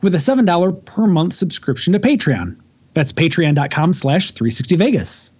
[0.00, 2.56] with a $7 per month subscription to Patreon.
[2.94, 5.32] That's patreon.com slash 360vegas.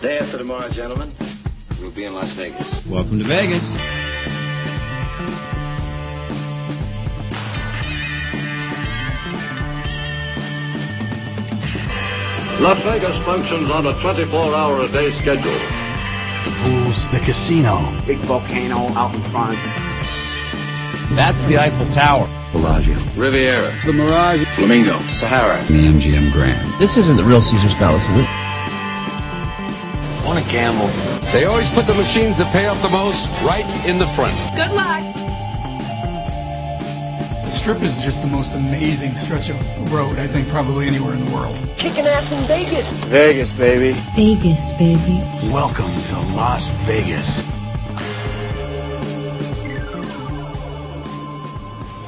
[0.00, 1.10] Day after tomorrow, gentlemen,
[1.80, 2.86] we'll be in Las Vegas.
[2.86, 3.64] Welcome to Vegas.
[12.60, 15.52] Las Vegas functions on a 24-hour-a-day schedule.
[16.44, 17.78] The pools, the casino.
[18.06, 19.83] Big volcano out in front.
[21.14, 22.28] That's the Eiffel Tower.
[22.50, 22.94] Bellagio.
[23.16, 23.70] Riviera.
[23.86, 24.48] The Mirage.
[24.54, 24.98] Flamingo.
[25.10, 25.62] Sahara.
[25.66, 26.66] The MGM Grand.
[26.80, 28.26] This isn't the real Caesar's Palace, is it?
[28.26, 30.88] I want to gamble.
[31.30, 34.34] They always put the machines that pay off the most right in the front.
[34.56, 35.04] Good luck.
[37.44, 41.24] The strip is just the most amazing stretch of road, I think, probably anywhere in
[41.24, 41.56] the world.
[41.76, 42.92] Kicking ass in Vegas.
[43.04, 43.92] Vegas, baby.
[44.16, 45.20] Vegas, baby.
[45.52, 47.63] Welcome to Las Vegas.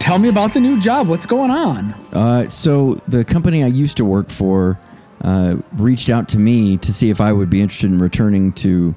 [0.07, 1.09] Tell me about the new job.
[1.09, 1.93] What's going on?
[2.13, 4.79] Uh, so the company I used to work for
[5.23, 8.95] uh, reached out to me to see if I would be interested in returning to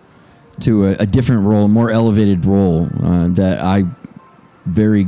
[0.60, 2.90] to a, a different role, a more elevated role.
[3.02, 3.86] Uh, that I
[4.66, 5.08] very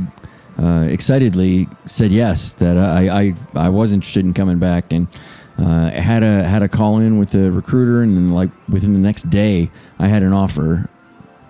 [0.60, 2.50] uh, excitedly said yes.
[2.50, 5.06] That I, I I was interested in coming back and.
[5.58, 8.98] Uh, had a had a call in with the recruiter, and then like within the
[8.98, 10.88] next day, I had an offer,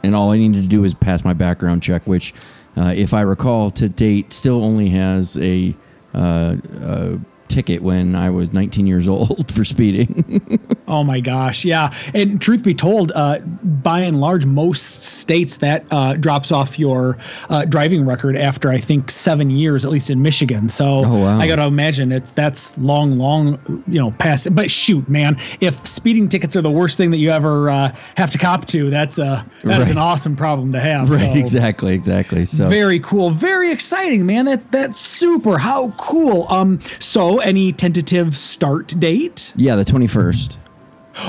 [0.03, 2.35] and all I needed to do was pass my background check, which
[2.77, 5.75] if I recall, to date, still only has a,
[6.15, 7.19] uh, a
[7.53, 10.59] ticket when I was 19 years old for speeding.
[10.89, 11.93] oh my gosh, yeah.
[12.15, 17.19] And truth be told, uh, by and large, most states that uh, drops off your
[17.51, 20.69] uh, driving record after I think seven years, at least in Michigan.
[20.69, 21.39] So oh, wow.
[21.39, 24.55] I got to imagine it's that's long, long, you know, past.
[24.55, 28.31] But shoot, man, if speeding tickets are the worst thing that you ever uh, have
[28.31, 29.91] to cop to, that's a that's Right.
[29.91, 31.11] an awesome problem to have.
[31.11, 32.45] right, So- exactly, exactly.
[32.45, 33.31] So Very cool.
[33.31, 34.47] Very exciting, man.
[34.47, 35.59] That's that's super.
[35.59, 36.47] How cool.
[36.49, 36.81] Um.
[36.99, 39.53] So, any tentative start date?
[39.57, 40.57] yeah, the 21st.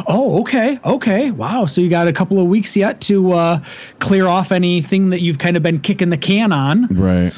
[0.08, 1.32] Oh, okay, okay.
[1.32, 1.66] Wow.
[1.66, 3.60] So you got a couple of weeks yet to uh,
[4.00, 6.88] clear off anything that you've kind of been kicking the can on.
[6.88, 7.34] Right.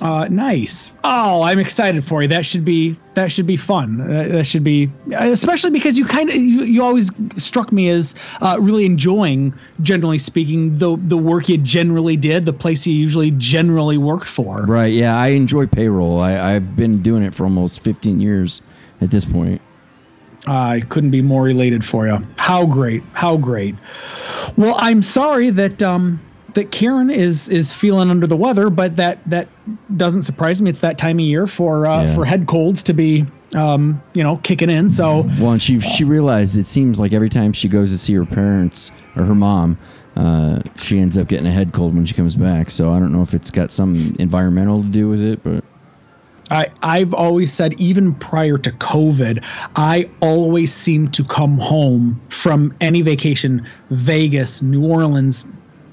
[0.00, 0.92] Uh, nice.
[1.04, 2.28] Oh, I'm excited for you.
[2.28, 4.00] That should be that should be fun.
[4.00, 8.14] Uh, that should be especially because you kind of you, you always struck me as
[8.40, 9.52] uh, really enjoying,
[9.82, 14.62] generally speaking, the the work you generally did, the place you usually generally worked for.
[14.62, 14.92] Right.
[14.92, 16.18] Yeah, I enjoy payroll.
[16.18, 18.62] I, I've been doing it for almost 15 years
[19.02, 19.60] at this point.
[20.46, 22.18] I couldn't be more elated for you.
[22.38, 23.02] How great!
[23.12, 23.74] How great!
[24.56, 26.18] Well, I'm sorry that um,
[26.54, 29.48] that Karen is is feeling under the weather, but that that
[29.96, 30.70] doesn't surprise me.
[30.70, 32.14] It's that time of year for uh, Yeah.
[32.14, 34.90] for head colds to be um, you know kicking in.
[34.90, 38.14] So Well, and she she realized it seems like every time she goes to see
[38.14, 39.78] her parents or her mom,
[40.16, 42.70] uh, she ends up getting a head cold when she comes back.
[42.70, 45.64] So I don't know if it's got some environmental to do with it, but
[46.50, 49.44] I I've always said even prior to COVID,
[49.76, 55.46] I always seem to come home from any vacation, Vegas, New Orleans.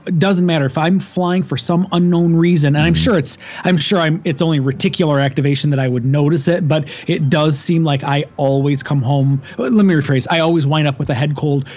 [0.07, 3.77] It doesn't matter if I'm flying for some unknown reason, and I'm sure it's I'm
[3.77, 7.83] sure I'm it's only reticular activation that I would notice it, but it does seem
[7.83, 9.41] like I always come home.
[9.57, 11.67] Let me rephrase: I always wind up with a head cold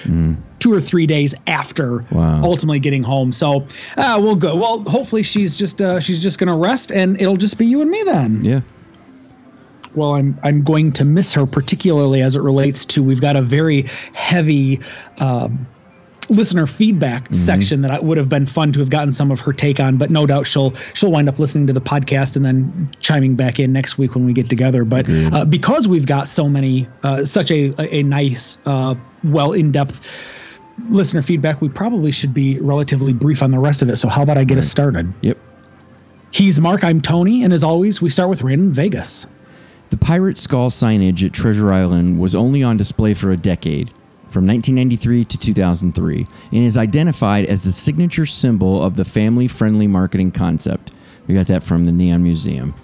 [0.61, 2.43] two or three days after Wow.
[2.45, 3.33] ultimately getting home.
[3.33, 4.55] So uh, we'll go.
[4.57, 7.91] Well, hopefully she's just uh, she's just gonna rest, and it'll just be you and
[7.91, 8.61] me then yeah.
[9.95, 13.43] well i'm i'm going to miss her particularly as it relates to we've got a
[13.43, 13.83] very
[14.15, 14.79] heavy
[15.21, 15.67] um,
[16.31, 19.53] listener feedback section that I, would have been fun to have gotten some of her
[19.53, 22.89] take on but no doubt she'll she'll wind up listening to the podcast and then
[23.01, 24.85] chiming back in next week when we get together.
[24.85, 28.95] But uh, because we've got so many uh, such a a, nice uh,
[29.25, 30.01] well in-depth
[30.89, 33.97] listener feedback we probably should be relatively brief on the rest of it.
[33.97, 35.13] So how about i get us started?
[35.23, 35.37] Yep.
[36.31, 39.27] he's mark i'm tony and as always we start with random vegas.
[39.91, 43.91] The pirate skull signage at Treasure Island was only on display for a decade,
[44.31, 49.87] from 1993 to 2003, and is identified as the signature symbol of the family friendly
[49.87, 50.93] marketing concept.
[51.27, 52.75] We got that from the Neon Museum.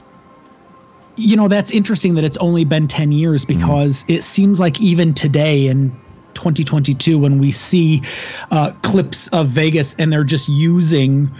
[1.17, 5.15] you know that's interesting that it's only been 10 years because it seems like even
[5.15, 5.91] today in
[6.35, 8.03] 2022 when we see
[8.51, 11.31] uh, clips of vegas and they're just using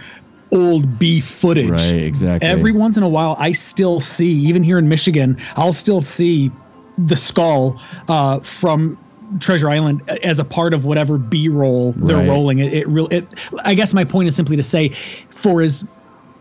[0.51, 1.69] old beef footage.
[1.69, 2.49] Right, exactly.
[2.49, 6.51] Every once in a while, I still see, even here in Michigan, I'll still see
[6.97, 8.97] the skull uh, from
[9.39, 12.27] Treasure Island as a part of whatever B-roll they're Right.
[12.29, 12.59] rolling.
[12.59, 13.27] It, it really, it.
[13.65, 14.89] I guess my point is simply to say,
[15.29, 15.85] for as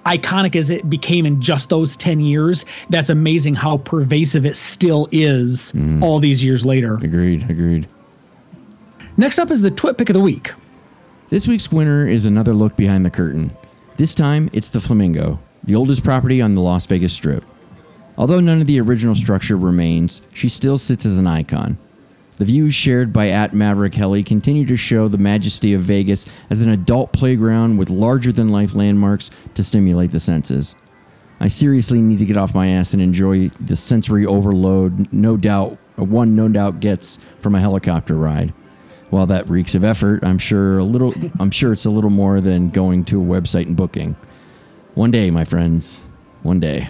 [0.04, 5.08] iconic as it became in just those 10 years, that's amazing how pervasive it still
[5.10, 6.00] is Mm.
[6.02, 6.94] all these years later.
[7.02, 7.50] Agreed.
[7.50, 7.86] Agreed.
[9.16, 10.52] Next up is the Twit Pick of the Week.
[11.28, 13.50] This week's winner is another look behind the curtain.
[13.96, 17.42] This time, it's the Flamingo, the oldest property on the Las Vegas Strip.
[18.18, 21.78] Although none of the original structure remains, she still sits as an icon.
[22.36, 26.60] The views shared by at Maverick Helly continue to show the majesty of Vegas as
[26.60, 30.74] an adult playground with larger than life landmarks to stimulate the senses.
[31.40, 35.78] I seriously need to get off my ass and enjoy the sensory overload no doubt
[35.96, 38.52] one no doubt gets from a helicopter ride.
[39.08, 42.40] While that reeks of effort, I'm sure a little I'm sure it's a little more
[42.40, 44.16] than going to a website and booking.
[44.94, 46.00] One day, my friends.
[46.42, 46.88] One day.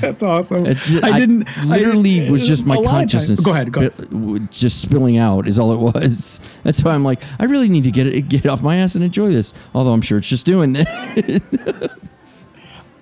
[0.00, 0.66] That's awesome.
[0.66, 1.48] It's ju- I didn't.
[1.58, 3.40] I literally didn't- was just my a lot of times- consciousness.
[3.40, 3.72] Go ahead.
[3.72, 4.50] Go ahead.
[4.50, 6.40] just spilling out is all it was.
[6.64, 9.04] That's why I'm like, I really need to get it, get off my ass and
[9.04, 9.54] enjoy this.
[9.74, 11.92] Although I'm sure it's just doing it.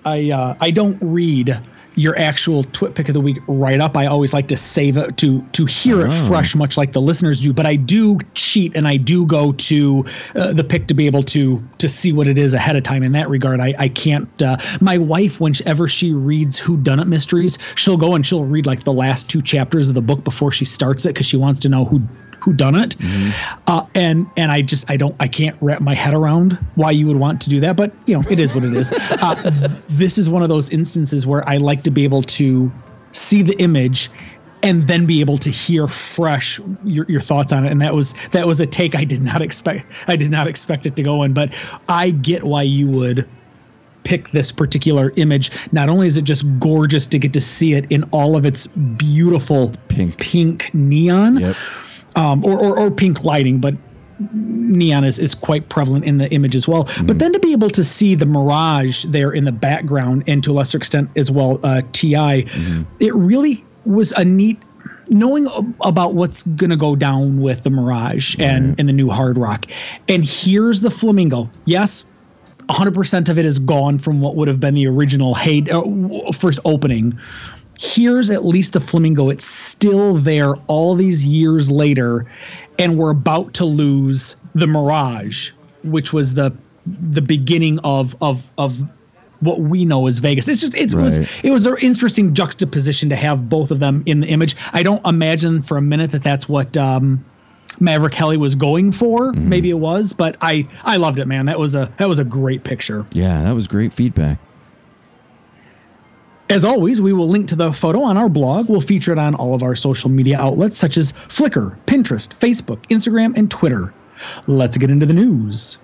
[0.05, 1.59] I uh, I don't read
[1.99, 3.97] your actual twit pick of the week right up.
[3.97, 6.27] I always like to save it to to hear it Oh.
[6.27, 7.51] fresh, much like the listeners do.
[7.53, 10.05] But I do cheat and I do go to
[10.35, 13.03] uh, the pick to be able to to see what it is ahead of time.
[13.03, 14.29] In that regard, I I can't.
[14.41, 18.65] Uh, my wife, whenever she reads Who Done It mysteries, she'll go and she'll read
[18.65, 21.59] like the last two chapters of the book before she starts it because she wants
[21.61, 21.99] to know who
[22.39, 22.95] who done it
[23.67, 27.05] uh, and and i just i don't i can't wrap my head around why you
[27.05, 28.91] would want to do that but you know it is what it is
[29.21, 32.71] uh, this is one of those instances where i like to be able to
[33.11, 34.09] see the image
[34.61, 38.13] and then be able to hear fresh your, your thoughts on it and that was
[38.31, 41.23] that was a take i did not expect i did not expect it to go
[41.23, 41.53] in but
[41.87, 43.27] i get why you would
[44.09, 45.51] pick this particular image.
[45.71, 48.65] Not only is it just gorgeous to get to see it in all of its
[48.67, 50.17] beautiful Pink.
[50.17, 51.55] pink neon, Yep.
[52.15, 53.75] Um, or, or or pink lighting, but
[54.33, 56.87] neon is, is quite prevalent in the image as well.
[57.05, 60.51] But then to be able to see the mirage there in the background, and to
[60.51, 62.45] a lesser extent as well, uh, TI,
[62.99, 64.61] it really was a neat.
[65.11, 65.47] Knowing
[65.81, 69.65] about what's going to go down with the Mirage and, and the new Hard Rock.
[70.07, 71.49] And here's the Flamingo.
[71.65, 72.05] Yes,
[72.69, 76.59] 100% of it is gone from what would have been the original hey, uh, first
[76.63, 77.17] opening.
[77.81, 79.29] Here's at least the flamingo.
[79.29, 82.25] It's still there all these years later,
[82.77, 85.51] and we're about to lose the Mirage,
[85.83, 86.51] which was the
[86.85, 88.83] the beginning of of of
[89.39, 90.49] what we know as Vegas.
[90.49, 94.19] It's just it was it was an interesting juxtaposition to have both of them in
[94.19, 94.57] the image.
[94.73, 97.23] I don't imagine for a minute that that's what um,
[97.79, 99.31] Maverick Kelly was going for.
[99.31, 101.45] Maybe it was, but I I loved it, man.
[101.45, 103.05] That was a that was a great picture.
[103.13, 104.37] Yeah, that was great feedback.
[106.51, 108.69] As always, we will link to the photo on our blog.
[108.69, 112.79] We'll feature it on all of our social media outlets such as Flickr, Pinterest, Facebook,
[112.87, 113.93] Instagram, and Twitter.
[114.47, 115.77] Let's get into the news.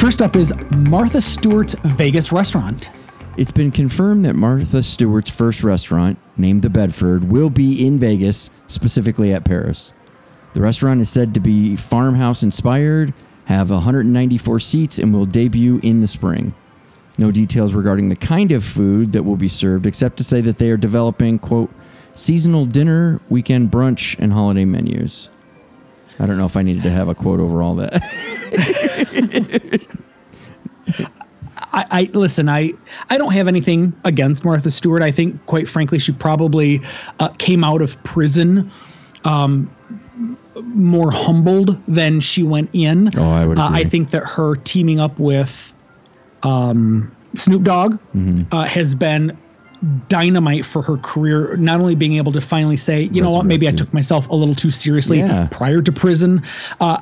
[0.00, 2.88] First up is Martha Stewart's Vegas restaurant.
[3.36, 8.48] It's been confirmed that Martha Stewart's first restaurant, named the Bedford, will be in Vegas,
[8.66, 9.92] specifically at Paris.
[10.54, 13.12] The restaurant is said to be farmhouse inspired,
[13.44, 16.54] have 194 seats, and will debut in the spring.
[17.18, 20.56] No details regarding the kind of food that will be served, except to say that
[20.56, 21.70] they are developing, quote,
[22.14, 25.28] seasonal dinner, weekend brunch, and holiday menus.
[26.18, 28.02] I don't know if I needed to have a quote over all that.
[31.76, 32.48] I, I listen.
[32.48, 32.72] I
[33.10, 35.02] I don't have anything against Martha Stewart.
[35.02, 36.80] I think, quite frankly, she probably
[37.20, 38.70] uh, came out of prison
[39.24, 39.70] um,
[40.62, 43.16] more humbled than she went in.
[43.18, 45.72] Oh, I would Uh, I think that her teaming up with
[46.42, 48.54] um, Snoop Dogg Mm-hmm.
[48.54, 49.36] uh, has been
[50.08, 51.56] dynamite for her career.
[51.56, 54.34] Not only being able to finally say, you know what, maybe I took myself a
[54.34, 55.48] little too seriously Yeah.
[55.50, 56.42] prior to prison.
[56.80, 56.98] Uh,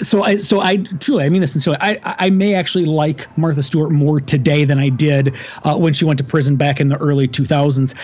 [0.00, 1.78] so I so I truly I mean this sincerely.
[1.80, 6.04] I I may actually like Martha Stewart more today than I did uh, when she
[6.04, 7.94] went to prison back in the early 2000s.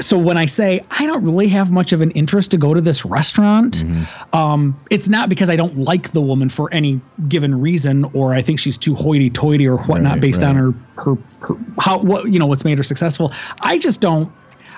[0.00, 2.80] So when I say I don't really have much of an interest to go to
[2.80, 3.84] this restaurant,
[4.32, 8.42] um, it's not because I don't like the woman for any given reason, or I
[8.42, 11.14] think she's too hoity-toity or whatnot Right, based on her, her
[11.46, 13.32] her how what you know what's made her successful.
[13.62, 14.30] I just don't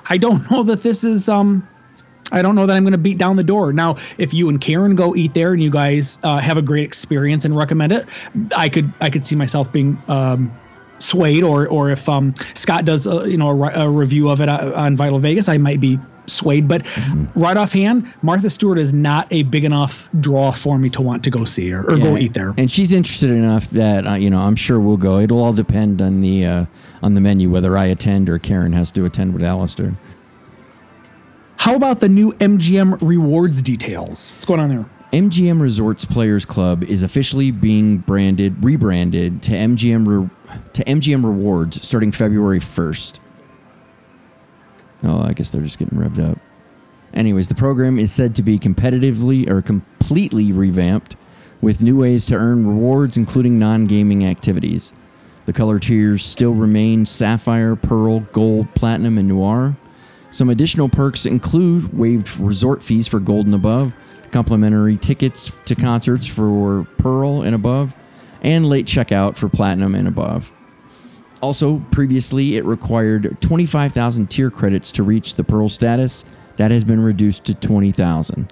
[0.08, 1.66] I don't know that this is um
[2.32, 3.72] I don't know that I'm going to beat down the door.
[3.72, 6.84] Now, if you and Karen go eat there and you guys uh, have a great
[6.84, 8.08] experience and recommend it,
[8.56, 10.50] I could I could see myself being um,
[10.98, 14.48] swayed, or or if um, Scott does a, you know a, a review of it
[14.48, 16.68] uh, on Vital Vegas, I might be swayed.
[16.68, 16.84] But
[17.36, 21.30] right offhand, Martha Stewart is not a big enough draw for me to want to
[21.30, 22.54] go see her or go Yeah, eat there.
[22.58, 25.18] And she's interested enough that uh, you know I'm sure we'll go.
[25.18, 26.66] It'll all depend on the uh,
[27.02, 29.94] on the menu whether I attend or Karen has to attend with Alistair.
[31.58, 34.30] How about the new MGM rewards details?
[34.32, 34.84] What's going on there?
[35.12, 40.30] MGM Resorts Players Club is officially being branded, rebranded to MGM Re-
[40.72, 43.20] to MGM Rewards starting February 1st.
[45.04, 46.38] Oh, I guess they're just getting revved up.
[47.14, 51.16] Anyways, the program is said to be competitively or completely revamped
[51.60, 54.92] with new ways to earn rewards, including non gaming activities.
[55.46, 59.76] The color tiers still remain Sapphire, Pearl, Gold, Platinum, and Noir.
[60.32, 63.94] Some additional perks include waived resort fees for Gold and above,
[64.32, 67.94] complimentary tickets to concerts for Pearl and above,
[68.42, 70.50] and late checkout for Platinum and above.
[71.40, 76.24] Also, previously it required 25,000 tier credits to reach the Pearl status.
[76.56, 78.50] That has been reduced to 20,000.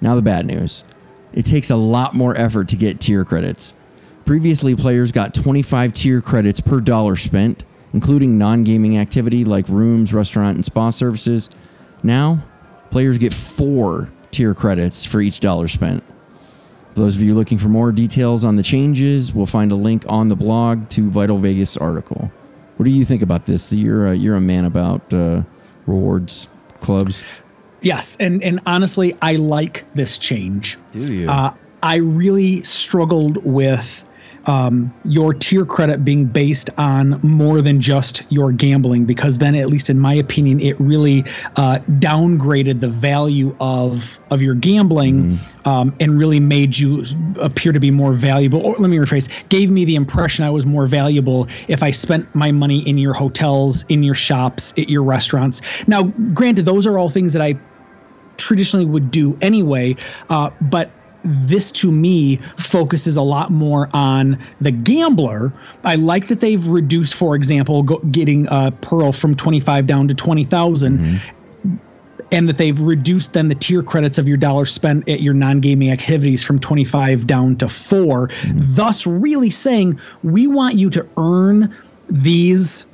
[0.00, 0.84] Now, the bad news
[1.32, 3.74] it takes a lot more effort to get tier credits.
[4.24, 10.12] Previously, players got 25 tier credits per dollar spent, including non gaming activity like rooms,
[10.12, 11.50] restaurant, and spa services.
[12.02, 12.42] Now,
[12.90, 16.02] players get four tier credits for each dollar spent.
[16.96, 20.06] For those of you looking for more details on the changes, we'll find a link
[20.08, 22.32] on the blog to Vital Vegas article.
[22.78, 23.70] What do you think about this?
[23.70, 25.42] You're a, you're a man about uh,
[25.86, 26.48] rewards
[26.80, 27.22] clubs.
[27.82, 30.78] Yes, and and honestly, I like this change.
[30.92, 31.28] Do you?
[31.28, 34.02] Uh, I really struggled with
[34.46, 39.68] um, your tier credit being based on more than just your gambling, because then, at
[39.68, 41.22] least in my opinion, it really
[41.56, 47.04] uh, downgraded the value of of your gambling um, and really made you
[47.40, 48.64] appear to be more valuable.
[48.64, 52.32] Or let me rephrase: gave me the impression I was more valuable if I spent
[52.34, 55.86] my money in your hotels, in your shops, at your restaurants.
[55.88, 57.56] Now, granted, those are all things that I
[58.36, 59.96] traditionally would do anyway.
[60.28, 60.90] Uh, but
[61.26, 65.52] this to me focuses a lot more on the gambler.
[65.84, 70.14] I like that they've reduced, for example, go, getting uh, Pearl from 25 down to
[70.14, 71.20] 20,000.
[72.32, 75.60] And that they've reduced then the tier credits of your dollar spent at your non
[75.60, 81.72] gaming activities from 25 down to 4, thus, really saying we want you to earn
[82.10, 82.86] these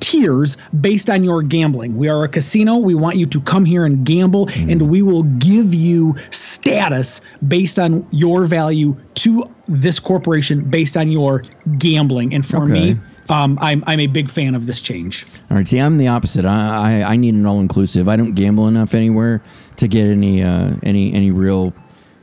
[0.00, 1.96] tiers based on your gambling.
[1.96, 2.78] We are a casino.
[2.78, 7.78] We want you to come here and gamble, and we will give you status based
[7.78, 11.42] on your value to this corporation based on your
[11.78, 12.34] gambling.
[12.34, 12.72] And for Okay.
[12.94, 12.98] me,
[13.30, 15.26] um, I'm I'm a big fan of this change.
[15.50, 15.68] All right.
[15.68, 16.44] See, I'm the opposite.
[16.44, 18.08] I I, I need an all inclusive.
[18.08, 19.40] I don't gamble enough anywhere
[19.76, 21.72] to get any uh, any any real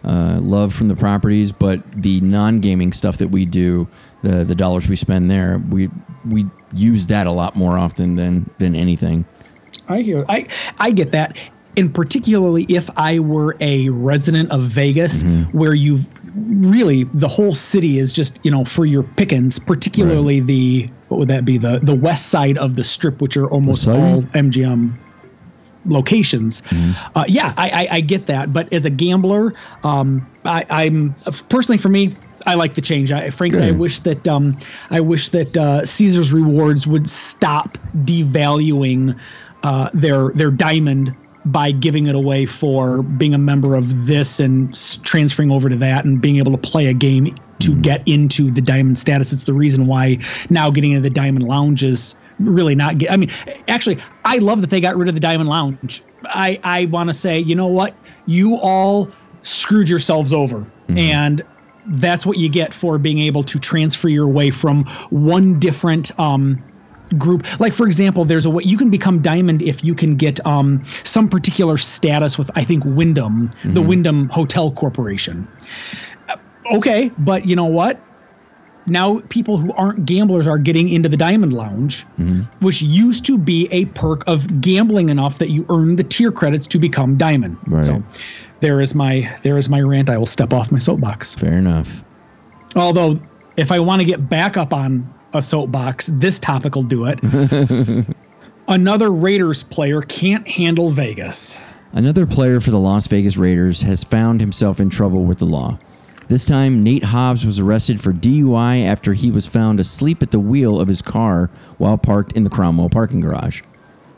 [0.03, 1.51] uh, love from the properties.
[1.51, 3.88] But the non gaming stuff that we do,
[4.24, 5.89] the the dollars we spend there, we
[6.27, 9.26] we use that a lot more often than than anything.
[9.88, 10.26] I hear.
[10.30, 10.48] I
[10.80, 11.38] I get that.
[11.78, 18.00] And particularly if I were a resident of Vegas, where you've really the whole city
[18.00, 19.60] is just you know for your pickings.
[19.60, 23.50] Particularly the what would that be the the west side of the strip, which are
[23.50, 24.94] almost all MGM
[25.86, 26.62] locations.
[27.16, 28.52] Uh, yeah, I, I I get that.
[28.54, 31.14] But as a gambler, um, I, I'm
[31.50, 32.16] personally for me.
[32.46, 33.12] I like the change.
[33.12, 34.58] I frankly, I wish that um,
[34.89, 39.17] I wish that uh, Caesar's Rewards would stop devaluing
[39.63, 41.15] uh, their their diamond
[41.46, 45.75] by giving it away for being a member of this and s- transferring over to
[45.77, 49.31] that and being able to play a game to get into the diamond status.
[49.31, 50.19] It's the reason why
[50.50, 53.12] now getting into the diamond lounge is really not get.
[53.12, 53.29] I mean,
[53.67, 56.03] actually, I love that they got rid of the diamond lounge.
[56.25, 59.10] I I want to say, you know what, you all
[59.43, 61.41] screwed yourselves over and
[61.89, 66.63] that's what you get for being able to transfer your way from one different um,
[67.17, 67.60] group.
[67.60, 70.84] Like for example, there's a way you can become diamond if you can get um,
[71.03, 75.48] some particular status with I think Wyndham, the Wyndham Hotel Corporation.
[76.27, 76.36] Uh,
[76.72, 78.00] Okay, but you know what?
[78.86, 82.05] Now people who aren't gamblers are getting into the Diamond Lounge,
[82.60, 86.67] which used to be a perk of gambling enough that you earn the tier credits
[86.67, 87.58] to become diamond.
[87.67, 87.86] Right.
[87.86, 88.03] So
[88.60, 90.10] there is my there is my rant.
[90.10, 91.36] I will step off my soapbox.
[91.36, 92.04] Fair enough.
[92.75, 93.20] Although,
[93.58, 97.20] if I want to get back up on a soapbox, this topic will do it.
[98.68, 101.60] Another Raiders player can't handle Vegas.
[101.92, 105.80] Another player for the Las Vegas Raiders has found himself in trouble with the law.
[106.28, 110.39] This time, Nate Hobbs was arrested for DUI after he was found asleep at the
[110.39, 111.50] wheel of his car
[111.80, 113.63] while parked in the Cromwell parking garage.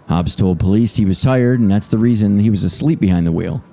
[0.10, 3.31] Hobbs told police he was tired, and that's the reason he was asleep behind the
[3.31, 3.63] wheel.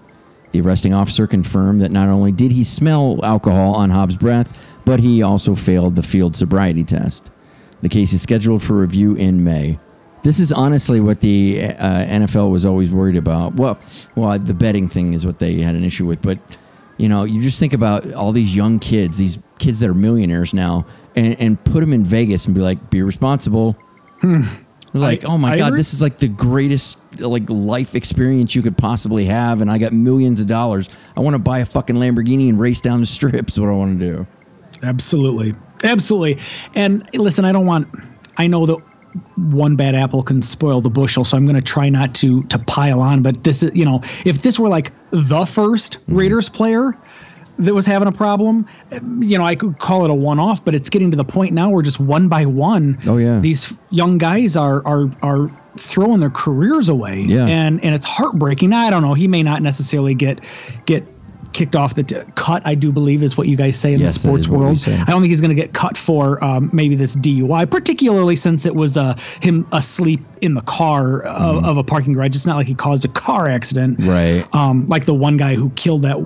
[0.52, 5.00] The arresting officer confirmed that not only did he smell alcohol on Hobbs' breath, but
[5.00, 7.30] he also failed the field sobriety test.
[7.82, 9.78] The case is scheduled for review in May.
[10.22, 13.54] This is honestly what the uh, NFL was always worried about.
[13.54, 13.78] Well,
[14.16, 16.38] well, the betting thing is what they had an issue with, but
[16.96, 20.52] you know, you just think about all these young kids, these kids that are millionaires
[20.52, 23.76] now, and, and put them in Vegas and be like, be responsible.
[24.94, 28.62] Like, I- oh my I god, this is like the greatest like life experience you
[28.62, 30.88] could possibly have, and I got millions of dollars.
[31.16, 33.58] I want to buy a fucking Lamborghini and race down the strips.
[33.58, 34.26] What I want to do.
[34.82, 35.54] Absolutely.
[35.84, 36.38] Absolutely.
[36.74, 37.88] And listen, I don't want
[38.36, 38.78] I know that
[39.36, 42.58] one bad apple can spoil the bushel, so I'm going to try not to to
[42.60, 46.16] pile on, but this is, you know, if this were like the 1st Mm-hmm.
[46.16, 46.96] Raiders player
[47.58, 48.66] that was having a problem,
[49.20, 51.70] you know, I could call it a one-off, but it's getting to the point now
[51.70, 53.40] where just one by one, Oh, yeah.
[53.40, 57.24] these young guys are are are throwing their careers away.
[57.28, 57.46] Yeah.
[57.46, 58.70] And and it's heartbreaking.
[58.70, 60.40] Now, I don't know, he may not necessarily get
[60.86, 61.04] get
[61.54, 64.12] kicked off the t- cut, I do believe is what you guys say in Yes,
[64.14, 64.84] the sports is what we world.
[64.86, 68.66] I don't think he's going to get cut for um, maybe this DUI, particularly since
[68.66, 72.36] it was uh, him asleep in the car of, of a parking garage.
[72.36, 74.10] It's not like he caused a car accident, Mm-hmm.
[74.10, 74.54] Right.
[74.54, 76.18] Um, like the one guy who killed that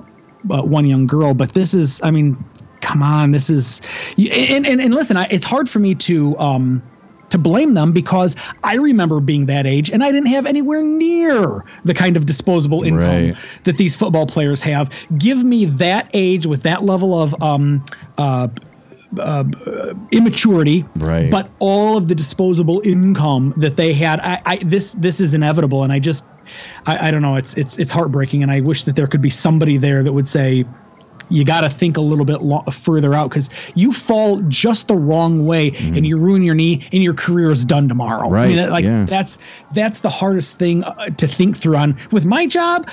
[0.49, 1.33] uh, one young girl.
[1.33, 2.43] But this is, I mean,
[2.81, 3.81] come on, this is,
[4.17, 6.37] and and, and listen, I, it's hard for me to.
[6.39, 6.83] Um,
[7.29, 11.65] to blame them because I remember being that age and I didn't have anywhere near
[11.83, 13.35] the kind of disposable income Right.
[13.63, 14.91] that these football players have.
[15.17, 17.83] Give me that age with that level of um,
[18.19, 18.49] uh,
[19.19, 19.43] uh,
[20.11, 21.29] immaturity, Right.
[21.29, 25.83] But all of the disposable income that they had, I, I this this is inevitable,
[25.83, 26.25] and I just,
[26.85, 29.29] I, I don't know, it's it's it's heartbreaking, and I wish that there could be
[29.29, 30.65] somebody there that would say.
[31.29, 34.95] You got to think a little bit lo- further out because you fall just the
[34.95, 38.27] wrong way and you ruin your knee and your career is done tomorrow.
[38.27, 38.29] I.
[38.29, 39.05] Right, mean, like yeah.
[39.05, 39.39] that's
[39.71, 41.77] that's the hardest thing uh, to think through.
[41.77, 42.87] On with my job,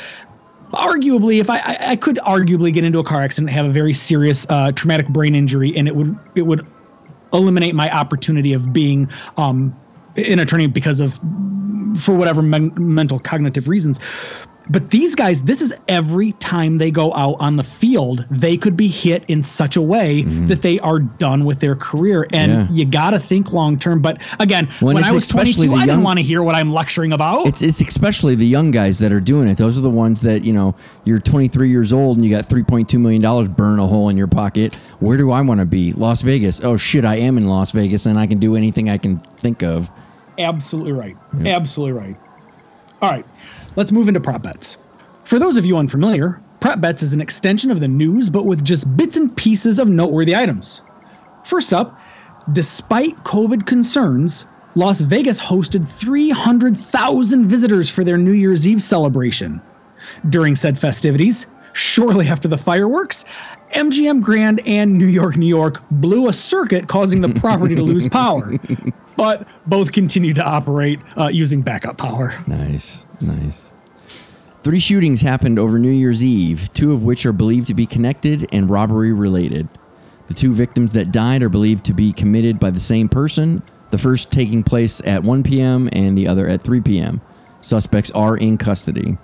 [0.72, 3.94] arguably, if I, I could arguably get into a car accident, and have a very
[3.94, 6.66] serious uh, traumatic brain injury, and it would it would
[7.32, 9.74] eliminate my opportunity of being um,
[10.16, 11.18] an attorney because of
[11.96, 14.00] for whatever men- mental cognitive reasons.
[14.70, 18.76] But these guys, this is every time they go out on the field, they could
[18.76, 20.46] be hit in such a way mm-hmm.
[20.46, 22.26] that they are done with their career.
[22.33, 22.52] And.
[22.52, 22.66] Yeah.
[22.70, 24.00] you got to think long term.
[24.00, 26.72] But again, When when I was 22, the I didn't want to hear what I'm
[26.72, 27.46] lecturing about.
[27.46, 29.59] It's it's especially the young guys that are doing it.
[29.59, 30.74] Those are the ones that you know.
[31.04, 34.26] You're 23 years old and you got 3.2 million dollars burn a hole in your
[34.26, 34.74] pocket.
[35.00, 35.92] Where do I want to be?
[35.92, 36.62] Las Vegas.
[36.62, 39.62] Oh shit, I am in Las Vegas and I can do anything I can think
[39.62, 39.90] of.
[40.38, 41.16] Absolutely right.
[41.44, 42.16] Absolutely right.
[43.02, 43.24] All right,
[43.76, 44.78] let's move into prop bets.
[45.24, 48.64] For those of you unfamiliar, prop bets is an extension of the news, but with
[48.64, 50.83] just bits and pieces of noteworthy items.
[51.44, 51.98] First up,
[52.52, 59.61] despite COVID concerns, Las Vegas hosted 300,000 visitors for their New Year's Eve celebration.
[60.28, 63.24] During said festivities, shortly after the fireworks,
[63.74, 68.09] MGM Grand and New York, New York blew a circuit, causing the property to lose
[68.09, 68.54] power.
[69.16, 72.35] But both continued to operate uh, using backup power.
[72.46, 73.70] Nice, nice.
[74.62, 78.48] Three shootings happened over New Year's Eve, two of which are believed to be connected
[78.50, 79.68] and robbery related.
[80.28, 83.98] The two victims that died are believed to be committed by the same person, the
[83.98, 85.90] first taking place at 1 p.m.
[85.92, 87.20] and the other at 3 p.m.
[87.59, 89.18] Suspects are in custody.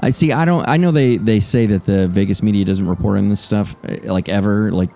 [0.00, 0.32] I see.
[0.32, 0.66] I don't.
[0.66, 3.98] I know they they say that the Vegas media doesn't report on this stuff eh,
[4.04, 4.90] like ever, like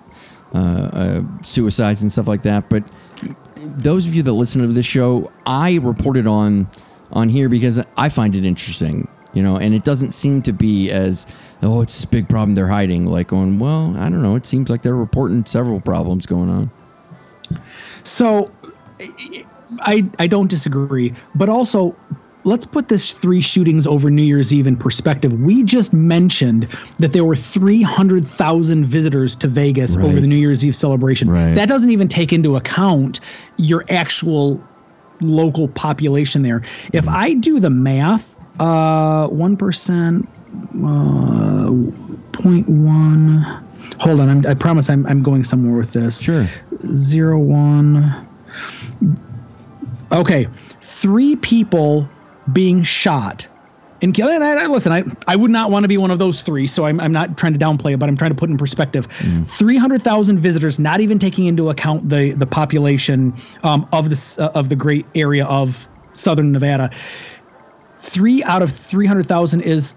[0.55, 2.71] uh, uh, suicides and stuff like that.
[2.71, 2.91] But
[3.57, 6.71] those of you that listen to this show, I reported on
[7.13, 10.91] on here because I find it interesting, you know, and it doesn't seem to be
[10.91, 11.27] as
[11.63, 13.07] oh, it's this big problem they're hiding.
[13.07, 14.37] Like on, well, I don't know.
[14.37, 16.71] It seems like they're reporting several problems going on.
[18.05, 18.51] So
[19.81, 21.95] I I don't disagree, but also
[22.45, 25.33] let's put this three shootings over New Year's Eve in perspective.
[25.41, 30.77] We just mentioned that there were 300,000 visitors to Vegas over the New Year's Eve
[30.77, 31.31] celebration.
[31.31, 31.55] Right.
[31.55, 33.21] That doesn't even take into account
[33.57, 34.63] your actual
[35.21, 36.63] local population there.
[36.93, 41.71] If I do the math, uh 1% uh
[42.33, 43.61] 0.1
[44.01, 46.47] Hold on, I'm, I promise I'm, I'm going somewhere with this Sure.
[46.87, 48.27] zero one.
[50.13, 50.47] Okay,
[50.81, 52.09] three people
[52.53, 53.49] being shot
[54.03, 54.33] and killed.
[54.33, 56.67] And I, I- listen, I, I would not want to be one of those three,
[56.67, 59.07] so I'm, I'm not trying to downplay it, but I'm trying to put in perspective.
[59.79, 64.51] Hundred thousand visitors, not even taking into account the the population um, of this uh,
[64.55, 66.91] of the great area of southern Nevada.
[67.99, 69.95] Three out of three hundred thousand is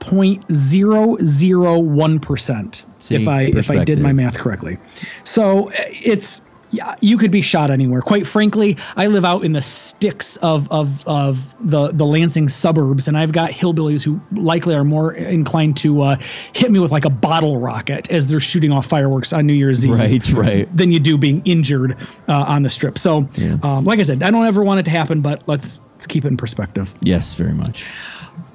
[0.00, 4.78] 0.001 percent See, if I if I did my math correctly.
[5.24, 8.00] So uh, it's yeah, you could be shot anywhere.
[8.00, 13.08] Quite frankly, I live out in the sticks of of of the the Lansing suburbs,
[13.08, 16.16] and I've got hillbillies who likely are more inclined to uh,
[16.54, 19.84] hit me with like a bottle rocket as they're shooting off fireworks on New Year's
[19.86, 19.92] Eve.
[19.92, 20.76] Right, right.
[20.76, 21.96] Than you do being injured
[22.28, 22.98] uh, on the strip.
[22.98, 23.58] So, Yeah.
[23.62, 26.24] um, like I said, I don't ever want it to happen, but let's, let's keep
[26.24, 26.94] it in perspective.
[27.02, 27.84] Yes, very much.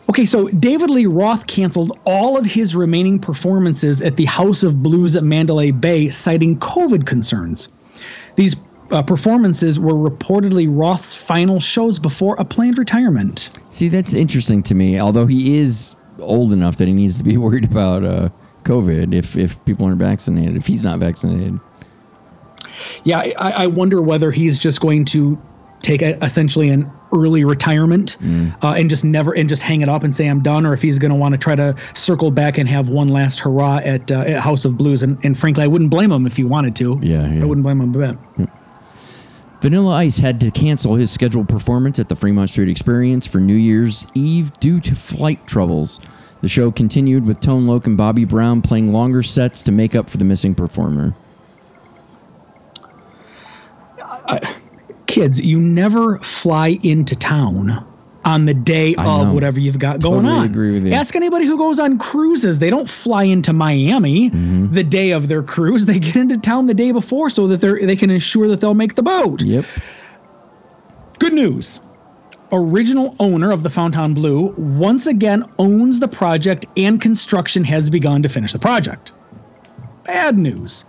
[0.09, 4.83] Okay, so David Lee Roth canceled all of his remaining performances at the House of
[4.83, 7.69] Blues at Mandalay Bay, citing COVID concerns.
[8.41, 8.55] These
[8.89, 13.51] uh, performances were reportedly Roth's final shows before a planned retirement.
[13.69, 14.99] See, that's interesting to me.
[14.99, 18.29] Although he is old enough that he needs to be worried about uh,
[18.63, 21.59] COVID if if people aren't vaccinated, if he's not vaccinated.
[23.03, 25.39] Yeah, I, I wonder whether he's just going to
[25.83, 28.17] take a, essentially an early retirement
[28.61, 30.81] uh, and just never and just hang it up and say I'm done, or if
[30.81, 34.11] he's going to want to try to circle back and have one last hurrah at,
[34.11, 35.03] uh, at House of Blues.
[35.03, 36.99] And, and frankly, I wouldn't blame him if he wanted to.
[37.01, 37.41] Yeah, yeah.
[37.41, 38.49] I wouldn't blame him a bit.
[39.61, 43.55] Vanilla Ice had to cancel his scheduled performance at the Fremont Street Experience for New
[43.55, 45.99] Year's Eve due to flight troubles.
[46.41, 50.09] The show continued with Tone Loc and Bobby Brown playing longer sets to make up
[50.09, 51.15] for the missing performer.
[55.11, 57.85] Kids, you never fly into town
[58.23, 59.33] on the day I of know.
[59.33, 60.45] whatever you've got going Totally on.
[60.45, 60.93] agree with you.
[60.93, 62.59] Ask anybody who goes on cruises.
[62.59, 64.73] They don't fly into Miami Mm-hmm.
[64.73, 65.85] the day of their cruise.
[65.85, 68.73] They get into town the day before so that they they can ensure that they'll
[68.75, 69.41] make the boat.
[69.43, 69.65] Yep.
[71.19, 71.79] Good news.
[72.53, 78.29] Original owner of the Fontainebleau once again owns the project and construction has begun to
[78.29, 79.13] finish the project.
[80.03, 80.83] Bad news.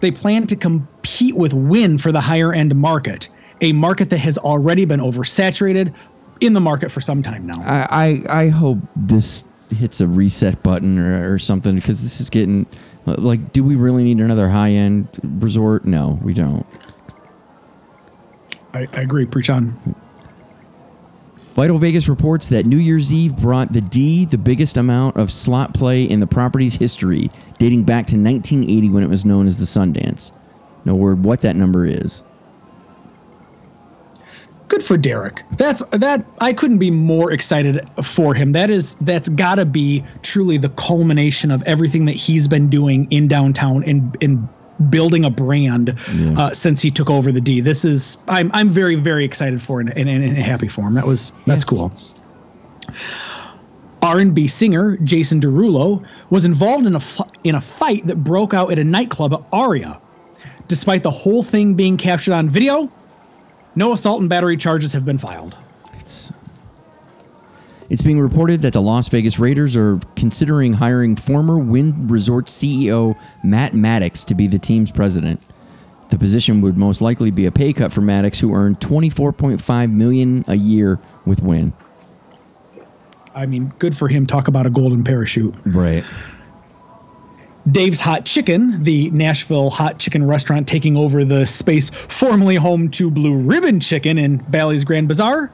[0.00, 3.28] They plan to compete with Wynn for the higher end market,
[3.62, 5.94] a market that has already been oversaturated
[6.40, 7.62] in the market for some time now.
[7.62, 12.28] I, I, I hope this hits a reset button or, or something because this is
[12.28, 12.66] getting
[13.06, 15.84] like, do we really need another high end resort?
[15.84, 16.66] No, we don't.
[18.74, 19.26] I, I agree.
[19.26, 19.96] Preach on.
[21.54, 25.74] Vital Vegas reports that New Year's Eve brought the D the biggest amount of slot
[25.74, 29.66] play in the property's history, dating back to 1980 when it was known as the
[29.66, 30.32] Sundance.
[30.86, 32.24] No word what that number is.
[34.72, 35.42] Good for Derek.
[35.58, 36.24] That's that.
[36.40, 38.52] I couldn't be more excited for him.
[38.52, 43.06] That is that's got to be truly the culmination of everything that he's been doing
[43.10, 44.48] in downtown and in
[44.88, 45.94] building a brand
[46.38, 47.60] uh, since he took over the D.
[47.60, 50.94] This is I'm I'm very very excited for and, and, and happy for him.
[50.94, 51.92] That was that's cool.
[54.00, 58.72] R&B singer Jason Derulo was involved in a f- in a fight that broke out
[58.72, 60.00] at a nightclub at Aria.
[60.66, 62.90] Despite the whole thing being captured on video,
[63.74, 65.56] no assault and battery charges have been filed.
[67.92, 73.18] It's being reported that the Las Vegas Raiders are considering hiring former Wynn Resort CEO
[73.44, 75.42] Matt Maddox to be the team's president.
[76.08, 80.42] The position would most likely be a pay cut for Maddox, who earned 24.5 million
[80.48, 81.74] a year with Wynn.
[83.34, 84.26] I mean, good for him.
[84.26, 85.54] Talk about a golden parachute.
[85.66, 86.04] Right.
[87.70, 93.10] Dave's Hot Chicken, the Nashville hot chicken restaurant taking over the space formerly home to
[93.10, 95.52] Blue Ribbon Chicken in Bally's Grand Bazaar,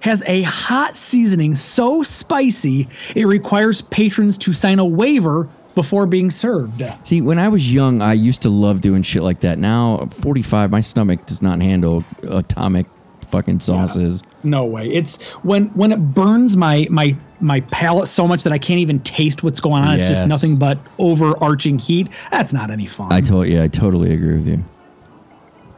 [0.00, 6.30] has a hot seasoning so spicy it requires patrons to sign a waiver before being
[6.30, 6.82] served.
[7.04, 9.58] See, when I was young, I used to love doing shit like that.
[9.58, 12.86] Now, I'm 45, my stomach does not handle atomic
[13.30, 14.22] fucking sauces.
[14.42, 14.88] No way.
[14.88, 18.98] It's when when it burns my my my palate so much that I can't even
[19.00, 19.96] taste what's going on.
[19.96, 22.08] It's just nothing but overarching heat.
[22.30, 23.12] That's not any fun.
[23.12, 24.64] I told yeah, I totally agree with you.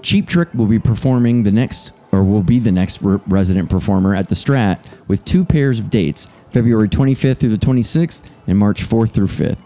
[0.03, 4.15] Cheap Trick will be performing the next, or will be the next re- resident performer
[4.15, 8.83] at the Strat with two pairs of dates: February 25th through the 26th and March
[8.83, 9.59] 4th through 5th.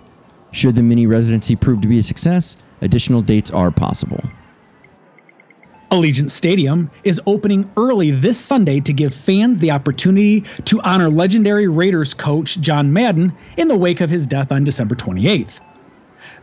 [0.51, 4.23] Should the mini residency prove to be a success, additional dates are possible.
[5.90, 11.68] Allegiant Stadium is opening early this Sunday to give fans the opportunity to honor legendary
[11.68, 15.61] Raiders coach John Madden in the wake of his death on December 28th.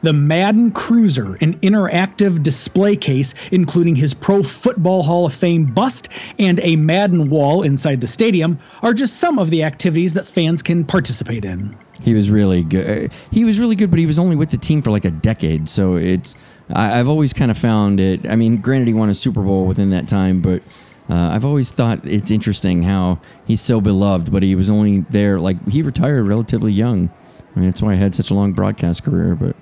[0.04, 6.10] The Madden Cruiser, an interactive display case including his Pro Football Hall of Fame bust
[6.40, 10.64] and a Madden wall inside the stadium, are just some of the activities that fans
[10.64, 11.76] can participate in.
[12.02, 13.12] He was really good.
[13.12, 15.12] Uh, he was really good, but he was only with the team for like a
[15.12, 15.70] decade.
[15.70, 16.36] So it's
[16.74, 18.28] I, I've always kind of found it.
[18.28, 20.62] I mean, granted, he won a Super Bowl within that time, but
[21.10, 25.40] uh, I've always thought it's interesting how he's so beloved, but he was only there
[25.40, 27.10] like he retired relatively young.
[27.56, 29.36] I mean, that's why I had such a long broadcast career.
[29.36, 29.56] But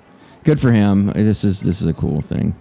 [0.44, 1.06] good for him.
[1.06, 2.54] This is this is a cool thing.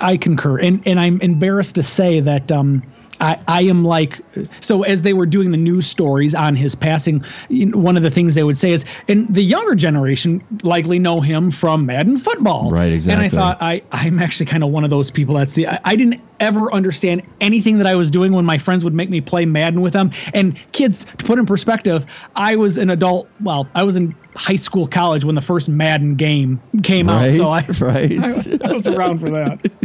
[0.00, 2.82] I concur, and and I'm embarrassed to say that um,
[3.20, 4.20] I, I am like
[4.60, 8.34] so as they were doing the news stories on his passing one of the things
[8.34, 12.92] they would say is and the younger generation likely know him from madden football Right,
[12.92, 13.26] exactly.
[13.26, 15.78] and i thought i i'm actually kind of one of those people that's the I,
[15.84, 19.20] I didn't ever understand anything that i was doing when my friends would make me
[19.20, 22.06] play madden with them and kids to put in perspective
[22.36, 26.14] i was an adult well i was in high school college when the first madden
[26.14, 28.18] game came Right, out so i right.
[28.18, 29.58] I, I was around for that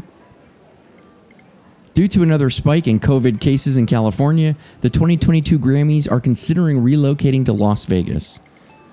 [1.96, 7.46] Due to another spike in COVID cases in California, the 2022 Grammys are considering relocating
[7.46, 8.42] to Las Vegas.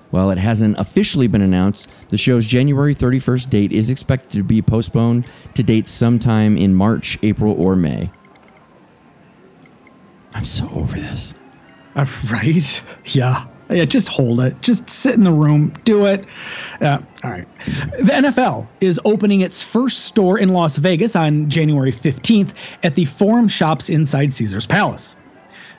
[0.09, 4.61] While it hasn't officially been announced, the show's January 31st date is expected to be
[4.61, 8.09] postponed to dates sometime in March, April, or May.
[10.33, 11.33] I'm so over this.
[11.97, 12.83] Uh, right?
[13.07, 13.47] Yeah.
[13.73, 14.61] Yeah, just hold it.
[14.61, 15.73] Just sit in the room.
[15.83, 16.25] Do it.
[16.81, 17.47] Uh, all right.
[17.65, 23.05] The NFL is opening its first store in Las Vegas on January 15th at the
[23.05, 25.15] Forum Shops inside Caesars Palace.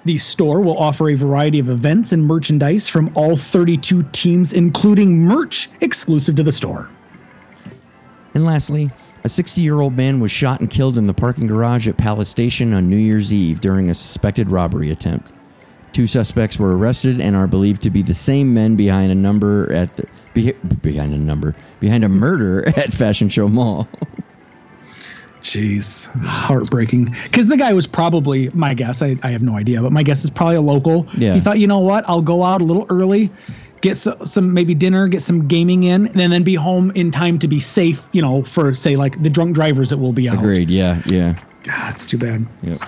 [0.05, 5.19] The store will offer a variety of events and merchandise from all 32 teams, including
[5.19, 6.89] merch exclusive to the store.
[8.35, 8.91] And lastly,
[9.25, 12.29] a 60 year old man was shot and killed in the parking garage at Palace
[12.29, 15.33] Station on New Year's Eve during a suspected robbery attempt.
[15.95, 19.73] Two suspects were arrested and are believed to be the same men behind a number
[19.73, 20.53] at the be,
[20.83, 23.87] behind a number behind a murder at Fashion Show Mall.
[25.43, 27.15] Jeez, heartbreaking.
[27.23, 29.03] Because the guy was probably my guess.
[29.03, 31.07] I, I have no idea, but my guess is probably a local.
[31.17, 31.35] Yeah.
[31.35, 32.05] He thought, you know what?
[32.09, 33.31] I'll go out a little early,
[33.83, 37.39] get so, some maybe dinner, get some gaming in, and then be home in time
[37.39, 38.09] to be safe.
[38.13, 40.39] You know, for say like the drunk drivers that will be out.
[40.39, 40.71] Agreed.
[40.71, 41.01] Yeah.
[41.07, 41.39] Yeah.
[41.63, 42.47] God, it's too bad.
[42.63, 42.79] Yep.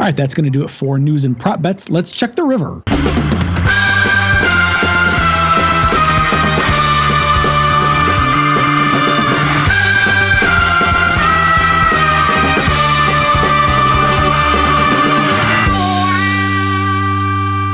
[0.00, 1.90] All right, that's going to do it for news and prop bets.
[1.90, 2.82] Let's check the river.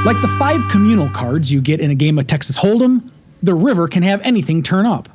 [0.05, 3.09] Like the five communal cards you get in a game of Texas Hold'em,
[3.45, 5.09] the river can have anything turn up.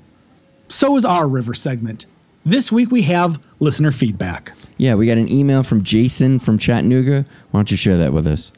[0.70, 2.06] So is our river segment.
[2.46, 4.54] This week we have listener feedback.
[4.78, 4.96] Yeah.
[4.96, 7.26] We got an email from Jason from Chattanooga.
[7.52, 8.52] Why don't you share that with us?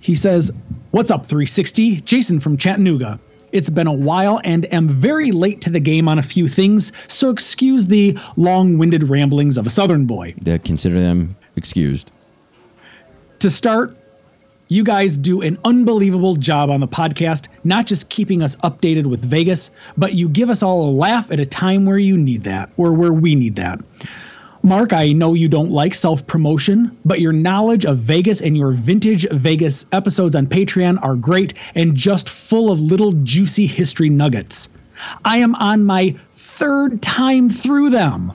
[0.00, 0.52] He says,
[0.92, 2.00] What's up, 360?
[2.02, 3.20] Jason from Chattanooga.
[3.52, 6.92] It's been a while and am very late to the game on a few things,
[7.06, 10.34] so excuse the long winded ramblings of a Southern boy.
[10.42, 12.12] That consider them excused.
[13.40, 13.96] To start,
[14.68, 19.24] you guys do an unbelievable job on the podcast, not just keeping us updated with
[19.24, 22.70] Vegas, but you give us all a laugh at a time where you need that,
[22.76, 23.80] or where we need that.
[24.62, 28.72] Mark, I know you don't like self promotion, but your knowledge of Vegas and your
[28.72, 34.68] vintage Vegas episodes on Patreon are great and just full of little juicy history nuggets.
[35.24, 38.32] I am on my third time through them,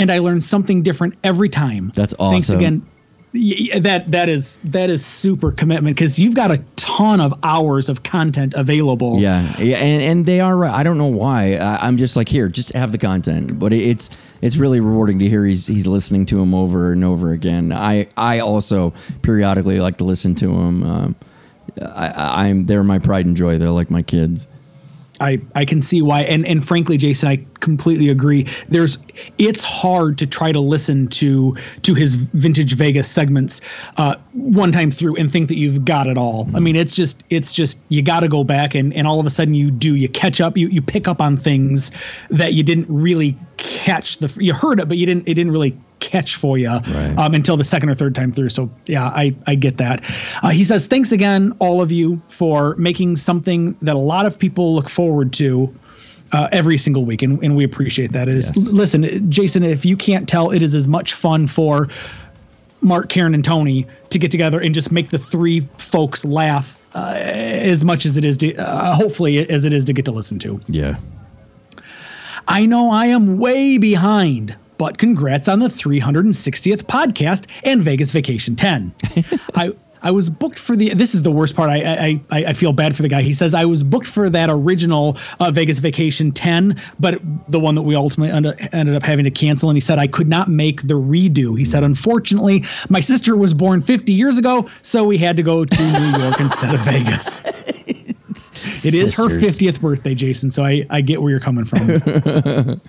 [0.00, 1.92] and I learn something different every time.
[1.94, 2.32] That's awesome.
[2.32, 2.86] Thanks again.
[3.32, 7.32] Y- y- That that is that is super commitment because you've got a ton of
[7.44, 9.20] hours of content available.
[9.20, 10.56] Yeah, yeah, and, and they are.
[10.56, 10.72] right.
[10.74, 11.54] I don't know why.
[11.54, 13.58] I, I'm just like here, just have the content.
[13.58, 14.10] But it, it's
[14.42, 17.72] it's really rewarding to hear he's he's listening to him over and over again.
[17.72, 20.82] I I also periodically like to listen to him.
[20.82, 21.14] Um,
[21.80, 23.58] I, I- I'm they're my pride and joy.
[23.58, 24.48] They're like my kids.
[25.20, 28.98] I, I can see why and and frankly Jason I completely agree there's
[29.38, 33.60] it's hard to try to listen to to his vintage Vegas segments
[33.96, 37.22] uh, one time through and think that you've got it all I mean it's just
[37.30, 39.94] it's just you got to go back and and all of a sudden you do
[39.94, 41.92] you catch up you you pick up on things
[42.30, 45.76] that you didn't really catch the you heard it but you didn't it didn't really
[46.00, 47.14] catch for you Right.
[47.18, 48.48] um, until the second or third time through.
[48.48, 50.02] So yeah, I, I get that.
[50.42, 54.38] Uh, he says, thanks again, all of you, for making something that a lot of
[54.38, 55.72] people look forward to.
[56.32, 58.28] Uh, every single week, and, and we appreciate that.
[58.28, 58.68] It is Yes.
[58.72, 59.64] listen, Jason.
[59.64, 61.88] If you can't tell, it is as much fun for
[62.82, 67.14] Mark, Karen, and Tony to get together and just make the three folks laugh uh,
[67.16, 70.38] as much as it is to, uh, hopefully, as it is to get to listen
[70.38, 70.60] to.
[70.68, 70.96] Yeah.
[72.48, 78.56] I know I am way behind, but congrats on the 360th podcast and Vegas Vacation
[78.56, 78.92] 10.
[79.56, 80.94] I I was booked for the.
[80.94, 81.70] This is the worst part.
[81.70, 83.22] I I I, I feel bad for the guy.
[83.22, 87.74] He says I was booked for that original uh, Vegas Vacation 10, but the one
[87.74, 89.68] that we ultimately ended, ended up having to cancel.
[89.70, 91.58] And he said I could not make the redo.
[91.58, 95.64] He said unfortunately my sister was born 50 years ago, so we had to go
[95.64, 97.42] to New York instead of Vegas.
[98.84, 100.50] It is her 50th birthday, Jason.
[100.50, 101.88] So I, I get where you're coming from.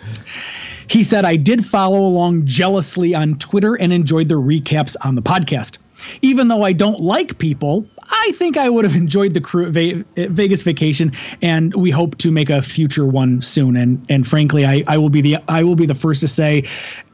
[0.88, 5.22] he said, I did follow along jealously on Twitter and enjoyed the recaps on the
[5.22, 5.78] podcast.
[6.22, 10.64] Even though I don't like people, I think I would have enjoyed the Ve- Vegas
[10.64, 13.76] vacation, and we hope to make a future one soon.
[13.78, 16.64] And and frankly, I, I will be the I will be the first to say,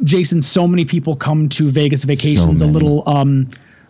[0.04, 0.42] Jason.
[0.42, 3.48] So many people come to Vegas vacations a little um,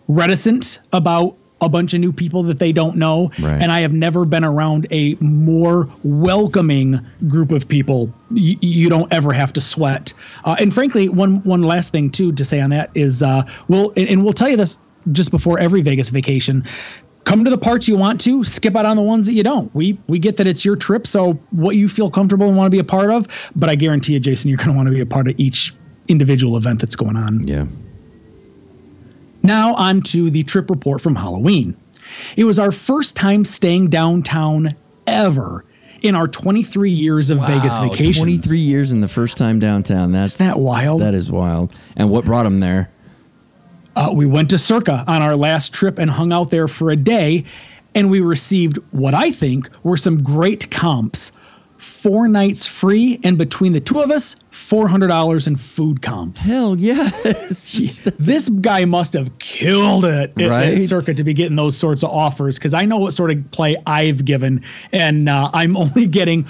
[0.08, 3.60] reticent about a bunch of new people that they don't know, Right.
[3.60, 8.12] and I have never been around a more welcoming group of people.
[8.30, 10.12] You, you don't ever have to sweat.
[10.44, 13.92] Uh, and frankly, one one last thing too to say on that is, uh, we'll
[13.96, 14.78] and, and we'll tell you this
[15.12, 16.64] just before every Vegas vacation.
[17.24, 19.74] Come to the parts you want to, skip out on the ones that you don't.
[19.74, 22.74] We we get that it's your trip, so what you feel comfortable and want to
[22.74, 23.28] be a part of.
[23.54, 25.74] But I guarantee you, Jason, you're going to want to be a part of each
[26.08, 27.46] individual event that's going on.
[27.46, 27.66] Yeah.
[29.42, 31.76] Now, on to the trip report from Halloween.
[32.36, 34.74] It was our first time staying downtown
[35.06, 35.64] ever
[36.02, 38.18] in our 23 years of Vegas vacation Wow, vacations.
[38.18, 40.12] 23 years and the first time downtown.
[40.12, 41.02] That's Isn't that wild?
[41.02, 41.74] That is wild.
[41.96, 42.90] And what brought him there?
[43.98, 46.96] Uh, we went to Circa on our last trip and hung out there for a
[46.96, 47.44] day,
[47.96, 51.32] and we received what I think were some great comps.
[51.78, 56.46] Four nights free, and between the two of us, $400 in food comps.
[56.46, 58.02] Hell yes.
[58.20, 60.88] this guy must have killed it at, at Right?
[60.88, 63.76] Circa to be getting those sorts of offers because I know what sort of play
[63.84, 66.46] I've given, and uh, I'm only getting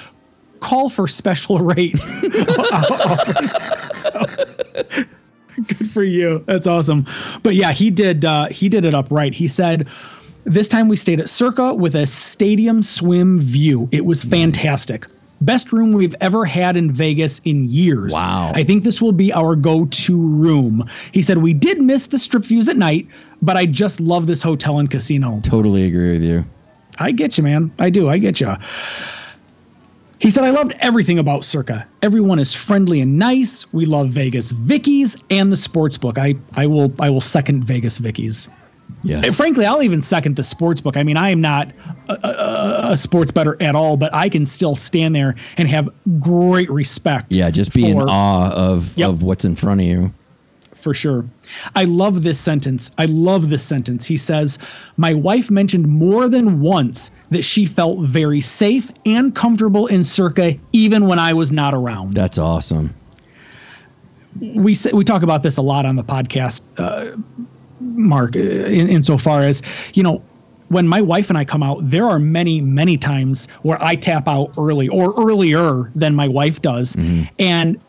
[0.61, 2.05] call for special rate
[2.73, 3.53] offers.
[3.95, 5.07] So,
[5.67, 6.45] good for you.
[6.47, 7.07] That's awesome.
[7.43, 8.25] But yeah, he did.
[8.25, 9.35] Uh, he did it up right.
[9.35, 9.89] He said.
[10.45, 13.87] This time we stayed at Circa with a stadium swim view.
[13.93, 15.07] It was fantastic.
[15.43, 18.15] Best room we've ever had in Vegas in years.
[18.15, 18.53] Wow.
[18.55, 20.89] I think this will be our go to room.
[21.13, 23.07] He said, We did miss the strip views at night,
[23.43, 25.41] but I just love this hotel and casino.
[25.43, 26.47] totally agree with you.
[26.99, 27.71] I get you, man.
[27.79, 28.09] I do.
[28.09, 28.57] I get you.
[30.21, 31.87] He said, I loved everything about Circa.
[32.03, 33.73] Everyone is friendly and nice.
[33.73, 36.19] We love Vegas Vickies and the sports book.
[36.19, 38.49] I, I will I will second Vegas Vickies.
[39.05, 39.21] Yeah.
[39.25, 40.97] And frankly, I'll even second the sports book.
[40.97, 41.71] I mean, I am not
[42.09, 45.89] a, a, a sports bettor at all, but I can still stand there and have
[46.19, 47.31] great respect.
[47.31, 49.09] Yeah, just be in awe of, Yep.
[49.11, 50.13] of what's in front of you.
[50.79, 51.25] For sure.
[51.75, 52.91] I love this sentence.
[52.99, 54.07] I love this sentence.
[54.07, 54.59] He says,
[54.97, 60.55] My wife mentioned more than once that she felt very safe and comfortable in Circa
[60.73, 62.15] even when I was not around.
[62.15, 62.95] That's awesome.
[64.41, 67.17] We say, we talk about this a lot on the podcast, uh,
[67.81, 69.63] Mark, in, insofar as,
[69.95, 70.23] you know,
[70.69, 74.29] when my wife and I come out, there are many, many times where I tap
[74.29, 76.95] out early or earlier than my wife does.
[77.39, 77.83] And y-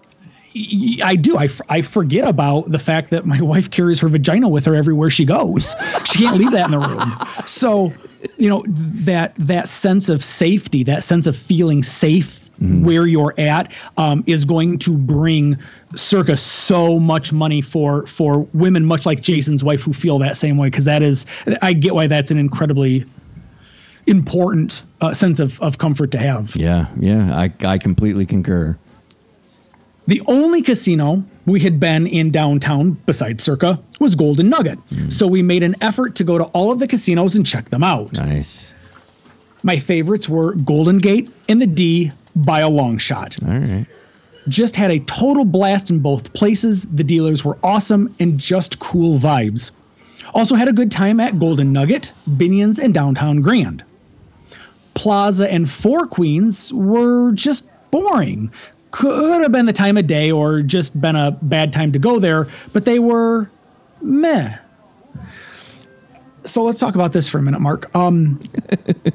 [1.03, 1.37] I do.
[1.37, 4.75] I, f- I forget about the fact that my wife carries her vagina with her
[4.75, 5.75] everywhere she goes.
[6.05, 7.45] She can't leave that in the room.
[7.45, 7.93] So,
[8.37, 12.49] you know, that that sense of safety, that sense of feeling safe
[12.83, 15.57] where you're at, um, is going to bring
[15.95, 20.57] circa so much money for for women, much like Jason's wife, who feel that same
[20.57, 20.67] way.
[20.67, 21.25] Because that is,
[21.61, 23.05] I get why that's an incredibly
[24.07, 26.55] important uh, sense of, of comfort to have.
[26.55, 27.33] Yeah, yeah.
[27.33, 28.77] I, I completely concur.
[30.09, 34.79] The only casino we had been in downtown besides Circa was Golden Nugget.
[34.79, 35.11] Hmm.
[35.11, 37.83] So we made an effort to go to all of the casinos and check them
[37.83, 38.13] out.
[38.13, 38.73] Nice.
[39.61, 43.37] My favorites were Golden Gate and the D by a long shot.
[43.43, 43.85] All right.
[44.47, 46.85] Just had a total blast in both places.
[46.87, 49.69] The dealers were awesome and just cool vibes.
[50.33, 53.83] Also had a good time at Golden Nugget, Binion's, and Downtown Grand.
[54.95, 58.51] Plaza and Four Queens were just boring.
[58.91, 62.19] Could have been the time of day or just been a bad time to go
[62.19, 63.49] there, but they were
[64.01, 64.57] meh.
[66.45, 67.93] So let's talk about this for a minute, Mark.
[67.95, 68.39] Um,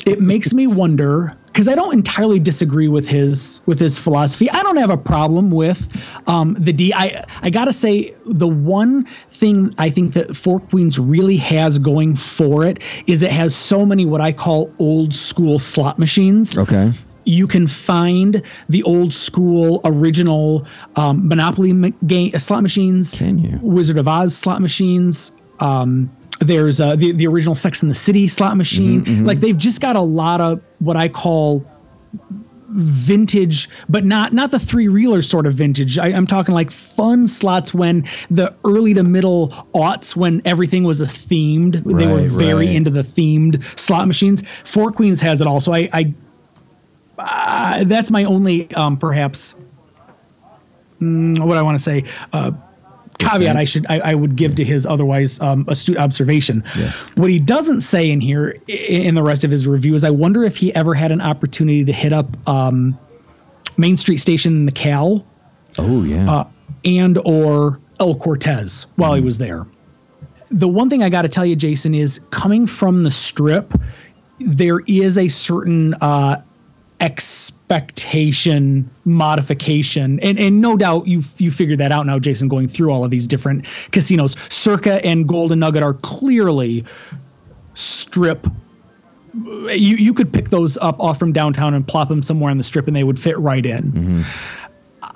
[0.06, 4.50] it makes me wonder because I don't entirely disagree with his with his philosophy.
[4.50, 5.88] I don't have a problem with
[6.28, 6.92] um, the D.
[6.94, 12.16] I I gotta say the one thing I think that Four Queens really has going
[12.16, 16.92] for it is it has so many what I call old school slot machines Okay.
[17.24, 23.14] You can find the old school original um, Monopoly m- game uh, slot machines.
[23.14, 23.58] Can you?
[23.62, 25.32] Wizard of Oz slot machines.
[25.60, 26.10] Um,
[26.40, 29.04] there's uh, the the original Sex in the City slot machine.
[29.04, 31.64] Mm-hmm, Like they've just got a lot of what I call
[32.74, 35.98] vintage, but not not the three reeler sort of vintage.
[35.98, 41.00] I, I'm talking like fun slots when the early to middle aughts when everything was
[41.00, 41.84] a themed.
[41.84, 42.74] they were very right.
[42.74, 44.42] into the themed slot machines.
[44.64, 45.72] Four Queens has it also.
[45.72, 46.14] I, I
[47.18, 49.54] uh, that's my only um, perhaps
[51.00, 52.52] mm, what I want to say uh,
[53.18, 56.62] caveat I should I, I would give to his otherwise um, astute observation.
[56.76, 57.08] Yes.
[57.16, 60.42] What he doesn't say in here in the rest of his review is I wonder
[60.42, 62.98] if he ever had an opportunity to hit up um,
[63.76, 65.24] Main Street Station in the Cal
[65.78, 66.30] Oh yeah.
[66.30, 66.44] uh,
[66.84, 69.66] and or El Cortez while he was there.
[70.50, 73.72] the one thing I got to tell you, Jason, is coming from the strip,
[74.38, 76.42] there is a certain uh,
[77.04, 82.48] expectation modification, and and no doubt you you figured that out now, Jason.
[82.48, 86.82] Going through all of these different casinos, Circa and Golden Nugget are clearly
[87.74, 88.46] strip.
[89.34, 92.64] You you could pick those up off from downtown and plop them somewhere on the
[92.64, 94.24] strip, and they would fit right in.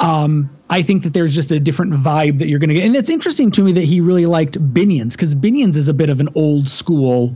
[0.00, 2.84] Um, I think that there's just a different vibe that you're going to get.
[2.84, 6.10] And it's interesting to me that he really liked Binions because Binions is a bit
[6.10, 7.34] of an old school,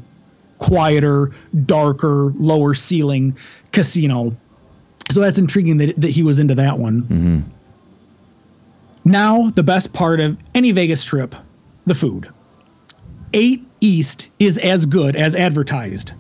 [0.59, 1.33] quieter,
[1.65, 3.37] darker, lower ceiling
[3.73, 4.37] casino.
[5.11, 7.45] So that's intriguing that, that he was into that one.
[9.05, 11.35] Now, the best part of any Vegas trip
[11.87, 12.29] the food.
[13.35, 16.13] 8 East is as good as advertised.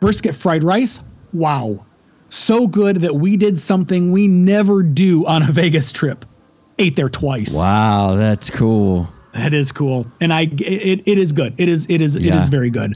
[0.00, 1.00] Brisket fried rice,
[1.32, 1.84] wow
[2.30, 6.26] so good that we did something we never do on a Vegas trip.
[6.78, 7.54] Ate there twice.
[7.56, 9.08] Wow, that's cool.
[9.32, 11.54] That is cool, and I it, it is good.
[11.58, 12.36] It is it is it Yeah.
[12.40, 12.94] is very good.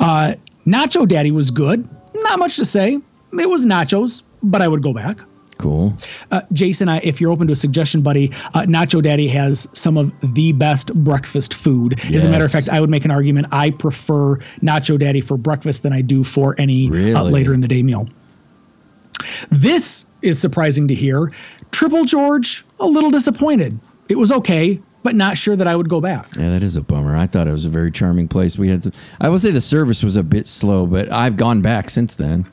[0.00, 0.34] Uh,
[0.66, 1.88] Nacho Daddy was good.
[2.14, 2.98] Not much to say.
[3.38, 5.20] It was nachos, but I would go back.
[5.58, 5.94] Cool.
[6.32, 9.96] Uh, Jason, I, if you're open to a suggestion, buddy, uh, Nacho Daddy has some
[9.96, 12.00] of the best breakfast food.
[12.12, 13.46] As a matter of fact, I would make an argument.
[13.52, 17.68] I prefer Nacho Daddy for breakfast than I do for any uh, later in the
[17.68, 18.08] day meal.
[19.50, 21.30] This is surprising to hear.
[21.70, 23.80] Triple George, a little disappointed.
[24.08, 26.26] It was okay, but not sure that I would go back.
[26.36, 27.16] Yeah, that is a bummer.
[27.16, 28.58] I thought it was a very charming place.
[28.58, 31.62] We had, to, I will say, the service was a bit slow, but I've gone
[31.62, 32.46] back since then.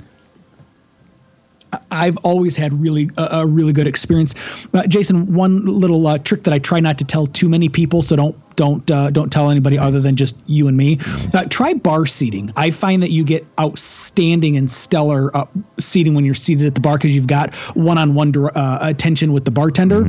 [1.91, 4.34] I've always had really a, a really good experience.
[4.74, 8.01] Uh, Jason, one little uh, trick that I try not to tell too many people,
[8.01, 10.99] so don't don't uh, don't tell anybody other than just you and me.
[11.34, 12.51] Uh, try bar seating.
[12.55, 15.45] I find that you get outstanding and stellar uh,
[15.80, 19.51] seating when you're seated at the bar because you've got one-on-one uh, attention with the
[19.51, 20.03] bartender.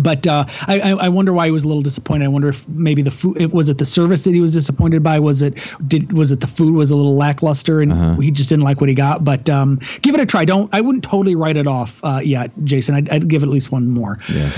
[0.00, 2.24] But uh, I, I wonder why he was a little disappointed.
[2.24, 5.02] I wonder if maybe the food it was it the service that he was disappointed
[5.02, 5.18] by.
[5.18, 8.64] Was it did was it the food was a little lackluster and he just didn't
[8.64, 9.24] like what he got.
[9.24, 10.44] But um, give it a try.
[10.44, 12.94] Don't I wouldn't totally write it off uh, yet, Jason.
[12.94, 14.18] I'd, I'd give it at least one more.
[14.32, 14.50] Yeah.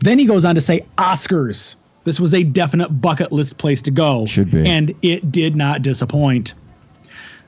[0.00, 1.74] Then he goes on to say Oscars.
[2.04, 4.26] This was a definite bucket list place to go.
[4.26, 4.64] Should be.
[4.64, 6.54] And it did not disappoint.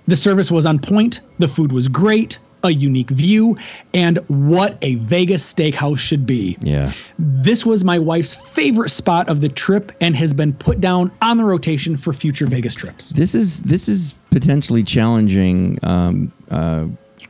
[0.08, 3.56] The service was on point, the food was great, a unique view,
[3.94, 6.56] and what a Vegas steakhouse should be.
[6.60, 6.92] Yeah.
[7.18, 11.36] This was my wife's favorite spot of the trip and has been put down on
[11.36, 13.10] the rotation for future Vegas trips.
[13.10, 15.78] This is this is potentially challenging.
[15.82, 16.86] Um, uh,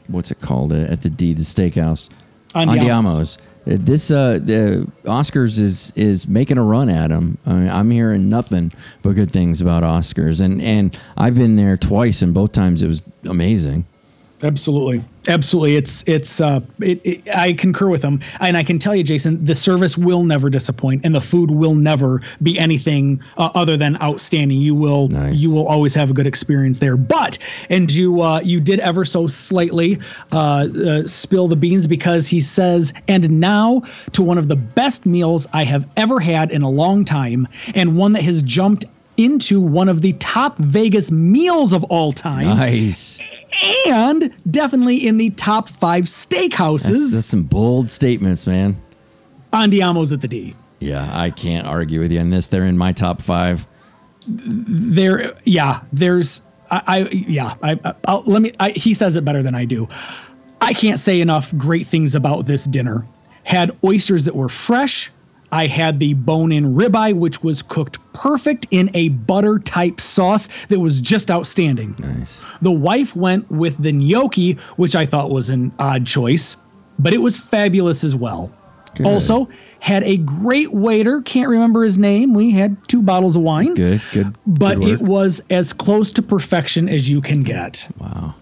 [0.08, 2.08] what's it called uh, at the D, the steakhouse?
[2.54, 2.78] Andiamo's.
[2.78, 3.38] Andiamo's.
[3.38, 7.36] Uh, This uh, the Oscars is is making a run at them.
[7.44, 8.72] I mean, I'm hearing nothing
[9.02, 12.88] but good things about Oscars, and and I've been there twice, and both times it
[12.88, 13.84] was amazing.
[14.42, 15.76] Absolutely, absolutely.
[15.76, 16.40] It's it's.
[16.40, 19.98] Uh, it, it, I concur with them, and I can tell you, Jason, the service
[19.98, 24.58] will never disappoint, and the food will never be anything uh, other than outstanding.
[24.58, 25.36] You will Nice.
[25.36, 26.96] you will always have a good experience there.
[26.96, 29.98] But and you uh, you did ever so slightly
[30.30, 33.82] uh, uh, spill the beans because he says, and now
[34.12, 37.96] to one of the best meals I have ever had in a long time, and
[37.96, 38.84] one that has jumped
[39.18, 43.18] into one of the top Vegas meals of all time Nice.
[43.88, 46.90] And definitely in the top five steakhouses.
[46.90, 48.80] That's, that's some bold statements, man.
[49.52, 50.54] Andiamo's at the D.
[50.80, 52.48] Yeah, I can't argue with you on this.
[52.48, 53.66] They're in my top five.
[54.26, 58.52] There, yeah, there's, I, I yeah, I, I I'll, let me.
[58.60, 59.88] I, he says it better than I do.
[60.60, 63.06] I can't say enough great things about this dinner.
[63.44, 65.10] Had oysters that were fresh.
[65.50, 70.80] I had the bone-in ribeye, which was cooked perfect in a butter type sauce that
[70.80, 71.96] was just outstanding.
[71.98, 72.44] Nice.
[72.60, 76.56] The wife went with the gnocchi, which I thought was an odd choice,
[76.98, 78.50] but it was fabulous as well.
[78.94, 79.06] Good.
[79.06, 79.48] Also,
[79.80, 82.34] had a great waiter, can't remember his name.
[82.34, 84.02] We had two bottles of wine, Good.
[84.12, 84.36] Good.
[84.46, 87.88] but good it was as close to perfection as you can get.
[87.98, 88.34] wow.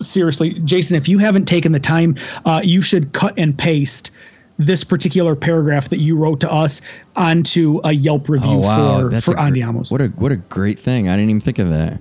[0.00, 4.10] Seriously, Jason, if you haven't taken the time, uh, you should cut and paste
[4.58, 6.80] this particular paragraph that you wrote to us
[7.16, 9.90] onto a Yelp review Oh wow, for, that's for Andiamo's.
[9.90, 11.08] What a what a great thing!
[11.08, 12.00] I didn't even think of that.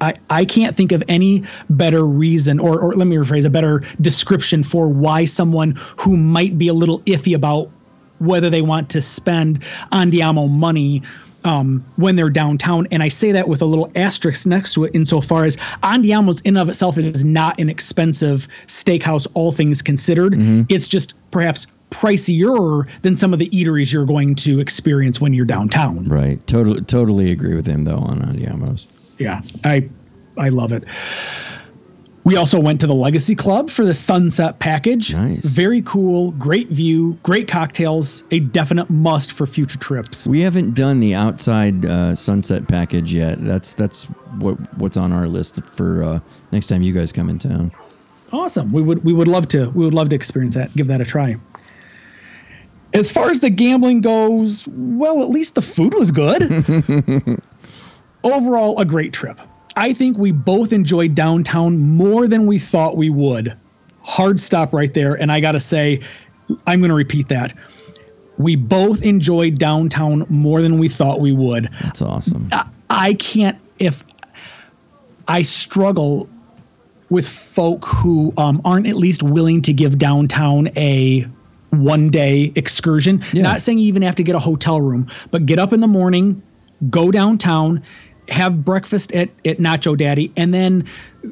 [0.00, 3.82] I, I can't think of any better reason, or, or let me rephrase, a better
[4.00, 7.68] description for why someone who might be a little iffy about
[8.18, 9.60] whether they want to spend
[9.92, 11.02] Andiamo money
[11.44, 12.86] um, when they're downtown.
[12.90, 16.56] And I say that with a little asterisk next to it, insofar as Andiamo's in
[16.56, 20.34] and of itself is not an expensive steakhouse, all things considered.
[20.68, 25.46] It's just perhaps pricier than some of the eateries you're going to experience when you're
[25.46, 26.04] downtown.
[26.04, 26.44] Right.
[26.46, 26.80] Totally.
[26.82, 29.14] Totally agree with him though on Andiamo's.
[29.18, 29.88] yeah i
[30.36, 30.84] i love it
[32.24, 35.14] We also went to the Legacy Club for the Sunset Package.
[35.14, 35.46] Nice.
[35.46, 40.26] Very cool, great view, great cocktails, a definite must for future trips.
[40.26, 43.42] We haven't done the outside uh, sunset package yet.
[43.42, 44.04] That's that's
[44.40, 46.20] what what's on our list for uh,
[46.52, 47.72] next time you guys come in town.
[48.30, 48.72] Awesome.
[48.72, 50.74] We would we would love to we would love to experience that.
[50.74, 51.36] Give that a try.
[52.98, 56.42] As far as the gambling goes, well, at least the food was good.
[58.24, 59.40] Overall, a great trip.
[59.76, 63.56] I think we both enjoyed downtown more than we thought we would.
[64.02, 65.14] Hard stop right there.
[65.14, 66.00] And I got to say,
[66.66, 67.56] I'm going to repeat that.
[68.36, 71.68] We both enjoyed downtown more than we thought we would.
[71.82, 72.48] That's awesome.
[72.50, 74.02] I, I can't, if
[75.28, 76.28] I struggle
[77.10, 81.26] with folk who um, aren't at least willing to give downtown a
[81.70, 83.22] one day excursion.
[83.32, 83.42] Yeah.
[83.42, 85.88] Not saying you even have to get a hotel room, but get up in the
[85.88, 86.42] morning,
[86.90, 87.82] go downtown,
[88.28, 90.84] have breakfast at, at Nacho Daddy, and then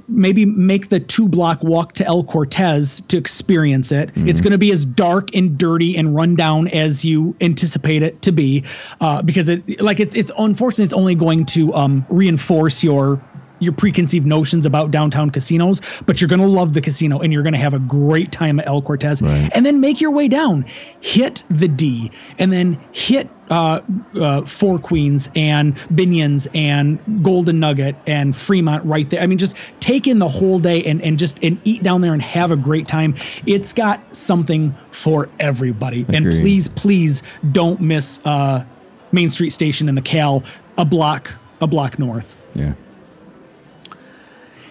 [0.09, 4.11] maybe make the two block walk to El Cortez to experience it.
[4.17, 8.23] It's going to be as dark and dirty and run down as you anticipate it
[8.23, 8.65] to be,
[9.01, 13.23] uh, because it like it's it's unfortunately it's only going to um, reinforce your
[13.59, 17.43] your preconceived notions about downtown casinos, but you're going to love the casino and you're
[17.43, 19.23] going to have a great time at El Cortez.
[19.23, 19.51] Right.
[19.55, 20.65] And then make your way down,
[21.01, 23.81] hit the D, and then hit uh,
[24.21, 29.21] uh, Four Queens and Binions and Golden Nugget and Fremont right there.
[29.21, 32.13] I mean, just take in the whole day and, and just and eat down there
[32.13, 33.15] and have a great time.
[33.47, 36.05] It's got something for everybody.
[36.09, 38.65] And please, please don't miss uh,
[39.13, 40.43] Main Street Station in the Cal,
[40.77, 42.37] a block a block north.
[42.55, 42.75] Yeah.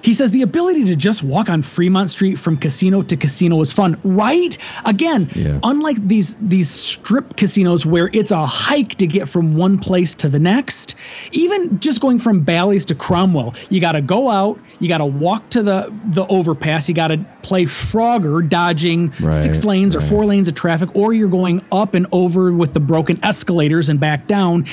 [0.06, 3.74] He says the ability to just walk on Fremont Street from casino to casino is
[3.74, 4.56] fun, right?
[4.86, 5.58] Again, Yeah.
[5.64, 10.30] unlike these these strip casinos where it's a hike to get from one place to
[10.30, 10.93] the next,
[11.32, 15.06] even just going from Bally's to Cromwell, you got to go out, you got to
[15.08, 20.01] walk to the the overpass, you got to play Frogger dodging Right, six lanes or
[20.01, 23.99] four lanes of traffic, or you're going up and over with the broken escalators and
[23.99, 24.66] back down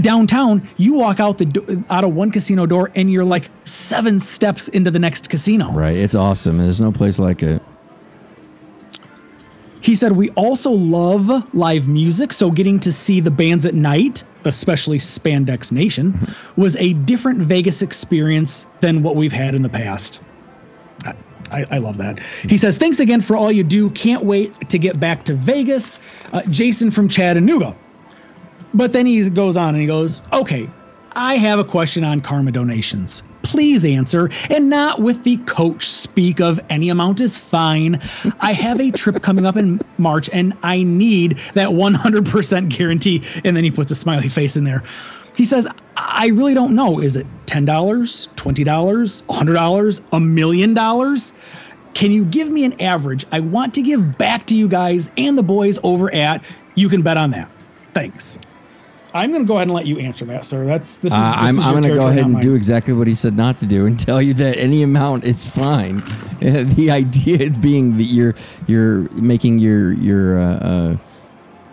[0.00, 4.18] downtown, you walk out the do- out of one casino door and you're like seven
[4.18, 5.70] steps into the next casino.
[5.72, 5.96] Right.
[5.96, 6.58] It's awesome.
[6.58, 7.62] There's no place like it.
[9.82, 14.22] He said we also love live music, so getting to see the bands at night,
[14.44, 20.22] especially Spandex Nation, was a different Vegas experience than what we've had in the past.
[21.04, 21.14] I,
[21.50, 22.20] I, I love that.
[22.20, 23.90] He says, Thanks again for all you do.
[23.90, 25.98] Can't wait to get back to Vegas.
[26.32, 27.74] Uh, Jason from Chattanooga.
[28.74, 30.68] But then he goes on and he goes, Okay,
[31.14, 33.22] I have a question on karma donations.
[33.42, 38.00] Please answer, and not with the coach speak of any amount is fine.
[38.40, 43.22] I have a trip coming up in March and I need that 100% guarantee.
[43.44, 44.82] And then he puts a smiley face in there.
[45.36, 45.66] He says,
[45.96, 47.00] I really don't know.
[47.00, 51.32] Is it $10, $20, $100, a million dollars?
[51.94, 53.26] Can you give me an average?
[53.32, 56.42] I want to give back to you guys and the boys over at
[56.74, 57.50] You Can Bet on That.
[57.92, 58.38] Thanks.
[59.14, 60.64] I'm going to go ahead and let you answer that, sir.
[60.64, 61.18] That's this is.
[61.18, 62.42] Uh, this I'm, I'm going to go ahead and mine.
[62.42, 65.46] do exactly what he said not to do and tell you that any amount is
[65.48, 66.00] fine.
[66.42, 68.34] Uh, the idea being that you're
[68.66, 70.96] you're making your your uh, uh,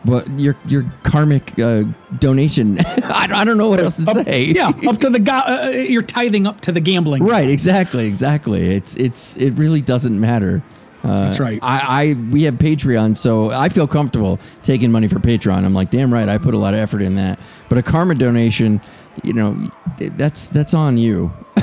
[0.03, 1.83] what your your karmic uh,
[2.19, 2.79] donation.
[3.03, 4.45] I, don't- I don't know what else to Up- say.
[4.45, 7.23] yeah, up to the ga- uh, you're tithing up to the gambling.
[7.23, 8.75] Right, exactly, exactly.
[8.75, 10.61] It's it's it really doesn't matter.
[11.03, 11.59] Uh, That's right.
[11.61, 15.63] I, I we have Patreon, so I feel comfortable taking money for Patreon.
[15.63, 17.39] I'm like, damn right, I put a lot of effort in that.
[17.69, 18.81] But a karma donation,
[19.23, 21.31] you know, that's that's on you.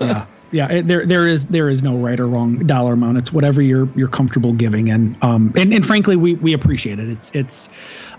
[0.00, 3.32] yeah yeah it, there there is there is no right or wrong dollar amount it's
[3.32, 7.30] whatever you're you're comfortable giving and um and, and frankly we we appreciate it it's
[7.34, 7.68] it's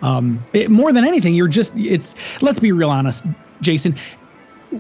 [0.02, 3.26] um it, more than anything you're just it's let's be real honest
[3.62, 3.96] jason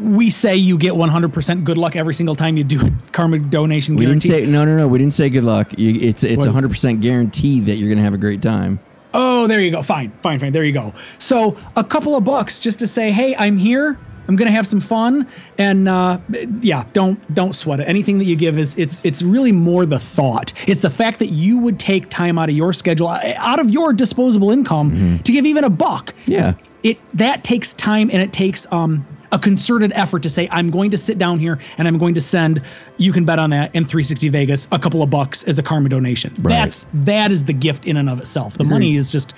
[0.02, 3.96] we say you get 100% good luck every single time you do a karma donation
[3.96, 4.88] We didn't say no, no, no.
[4.88, 5.78] We didn't say good luck.
[5.78, 6.48] You, it's it's What?
[6.48, 8.80] 100 percent guaranteed that you're gonna have a great time.
[9.14, 9.84] Oh, there you go.
[9.84, 10.52] Fine, fine, fine.
[10.52, 10.94] There you go.
[11.20, 13.98] So a couple of bucks just to say, hey, I'm here.
[14.28, 15.28] I'm gonna have some fun,
[15.58, 16.18] and uh,
[16.62, 17.90] yeah, don't don't sweat it.
[17.90, 20.54] Anything that you give is it's it's really more the thought.
[20.66, 23.70] It's the fact that you would take time out of your schedule, uh, out of
[23.70, 26.14] your disposable income, to give even a buck.
[26.26, 26.54] Yeah.
[26.84, 30.92] It that takes time and it takes um a concerted effort to say I'm going
[30.92, 32.62] to sit down here and I'm going to send.
[32.98, 35.90] You can bet on that in 360 Vegas a couple of bucks as a karma
[35.90, 36.34] donation.
[36.36, 36.54] Right.
[36.54, 38.58] That's that is the gift in and of itself.
[38.58, 39.34] The money is just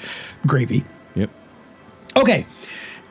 [0.45, 0.83] gravy.
[1.15, 1.29] Yep.
[2.17, 2.45] Okay,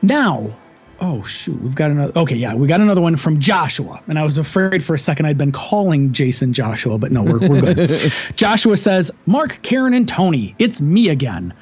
[0.01, 0.55] now,
[0.99, 2.13] oh shoot, we've got another.
[2.15, 5.25] Okay, yeah, we got another one from Joshua, and I was afraid for a second
[5.25, 8.11] I'd been calling Jason Joshua, but no, we're we're good.
[8.35, 11.53] Joshua says, "Mark, Karen, and Tony, it's me again."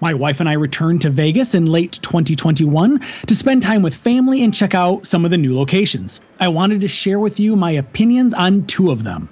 [0.00, 4.42] My wife and I returned to Vegas in late 2021 to spend time with family
[4.42, 6.20] and check out some of the new locations.
[6.40, 9.28] I wanted to share with you my opinions on two of them.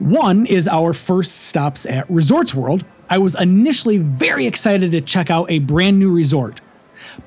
[0.00, 2.84] One is our first stops at Resorts World.
[3.08, 6.60] I was initially very excited to check out a brand new resort.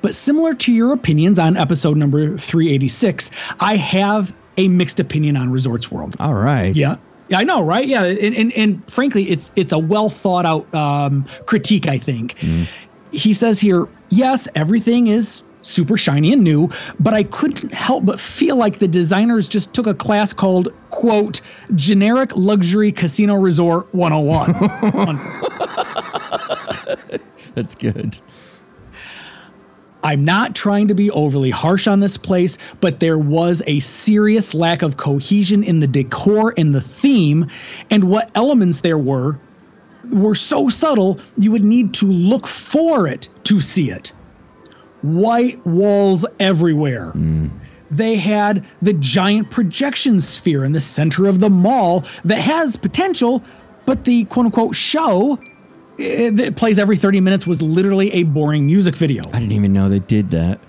[0.02, 3.30] But similar to your opinions on episode number 386,
[3.60, 6.16] I have a mixed opinion on Resorts World.
[6.20, 6.76] All right.
[6.76, 6.96] Yeah.
[7.28, 7.86] Yeah, I know, right?
[7.86, 11.86] Yeah, and, and, and frankly, it's it's a well thought out um, critique.
[11.86, 12.36] I think
[13.12, 16.70] he says here, yes, everything is super shiny and new,
[17.00, 21.40] but I couldn't help but feel like the designers just took a class called quote
[21.74, 24.52] generic luxury casino resort 101.
[27.54, 28.18] That's good.
[30.08, 34.54] I'm not trying to be overly harsh on this place, but there was a serious
[34.54, 37.46] lack of cohesion in the decor and the theme,
[37.90, 39.38] and what elements there were
[40.10, 44.10] were so subtle you would need to look for it to see it.
[45.02, 47.12] White walls everywhere.
[47.90, 53.44] They had the giant projection sphere in the center of the mall that has potential,
[53.84, 55.38] but the quote unquote show
[55.98, 59.22] eh, that plays every 30 minutes was literally a boring music video.
[59.32, 60.60] I didn't even know they did that.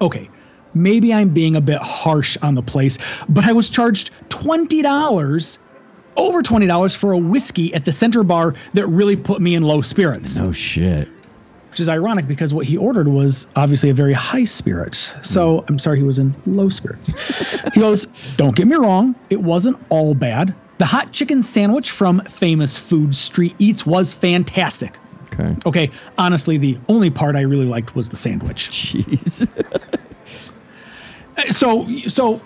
[0.00, 0.28] okay,
[0.74, 5.58] maybe I'm being a bit harsh on the place, but I was charged $20,
[6.16, 9.80] over $20 for a whiskey at the center bar that really put me in low
[9.80, 11.08] spirits, No shit.
[11.70, 14.94] which is ironic because what he ordered was obviously a very high spirit.
[15.22, 17.60] So I'm sorry he was in low spirits.
[17.74, 20.54] he goes, Don't get me wrong, it wasn't all bad.
[20.78, 24.96] The hot chicken sandwich from Famous Food Street Eats was fantastic.
[25.34, 25.56] Okay.
[25.66, 28.70] Okay, honestly, the only part I really liked was the sandwich.
[28.70, 29.46] Jeez.
[31.50, 32.40] so so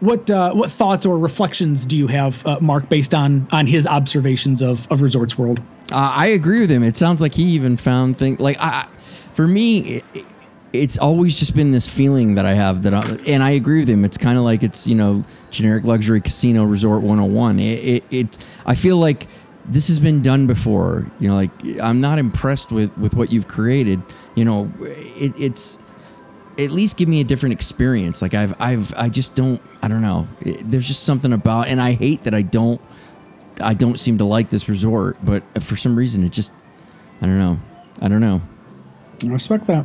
[0.00, 3.86] what uh, what thoughts or reflections do you have, uh, Mark, based on on his
[3.86, 5.60] observations of of Resorts World?
[5.90, 6.82] Uh, I agree with him.
[6.82, 8.86] It sounds like he even found things like I,
[9.34, 10.24] for me, it, it-
[10.72, 13.88] it's always just been this feeling that I have that, I, and I agree with
[13.88, 14.04] him.
[14.04, 17.58] It's kind of like it's you know generic luxury casino resort 101.
[17.58, 19.28] It, it, it I feel like
[19.64, 21.10] this has been done before.
[21.20, 21.50] You know, like
[21.80, 24.02] I'm not impressed with with what you've created.
[24.34, 25.78] You know, it, it's
[26.58, 28.20] at least give me a different experience.
[28.20, 30.26] Like I've I've I just don't I don't know.
[30.40, 32.80] There's just something about, and I hate that I don't
[33.60, 36.52] I don't seem to like this resort, but for some reason it just
[37.22, 37.58] I don't know.
[38.00, 38.42] I don't know.
[39.24, 39.84] I respect that.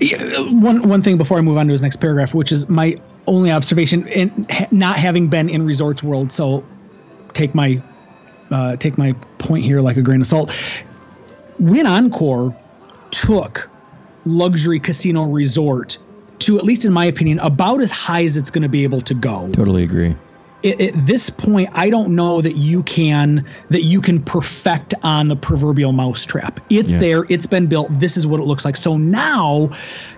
[0.00, 3.00] Yeah, One one thing before I move on to his next paragraph, which is my
[3.26, 6.64] only observation, and not having been in Resorts World, so
[7.32, 7.80] take my
[8.50, 10.52] uh, take my point here like a grain of salt.
[11.58, 12.56] When Encore
[13.10, 13.70] took
[14.24, 15.98] luxury casino resort
[16.40, 19.00] to, at least in my opinion, about as high as it's going to be able
[19.02, 19.48] to go.
[19.52, 20.16] Totally agree.
[20.64, 25.28] At, at this point i don't know that you can that you can perfect on
[25.28, 26.98] the proverbial mousetrap it's Yeah.
[26.98, 29.70] there it's been built this is what it looks like so now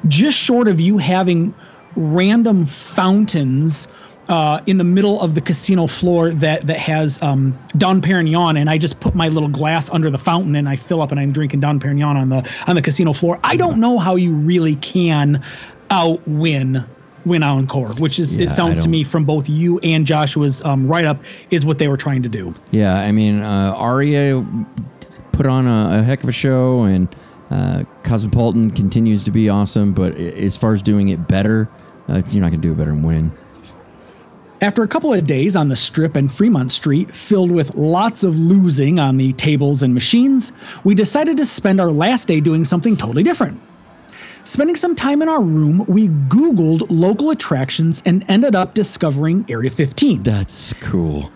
[0.09, 1.55] just short of you having
[1.97, 3.88] random fountains
[4.28, 8.70] uh, in the middle of the casino floor that that has um, Dom Perignon, and
[8.70, 11.30] I just put my little glass under the fountain and I fill up and I'm
[11.30, 13.38] drinking Dom Perignon on the on the casino floor.
[13.45, 15.42] I don't know how you really can
[15.90, 16.84] outwin
[17.24, 20.86] Wynn Encore, which is Yeah, it sounds to me from both you and Joshua's um,
[20.86, 22.54] write up is what they were trying to do.
[22.70, 24.44] Yeah, I mean uh, Aria
[25.32, 27.14] put on a, a heck of a show, and
[27.50, 29.92] uh, Cosmopolitan continues to be awesome.
[29.92, 31.68] But as far as doing it better,
[32.08, 33.32] uh, you're not gonna do it better than Wynn.
[34.60, 38.38] After a couple of days on the strip and Fremont Street, filled with lots of
[38.38, 40.52] losing on the tables and machines,
[40.84, 43.60] we decided to spend our last day doing something totally different.
[44.45, 49.70] Spending some time in our room, we Googled local attractions and ended up discovering Area
[49.70, 50.20] 15.
[50.20, 51.32] That's cool.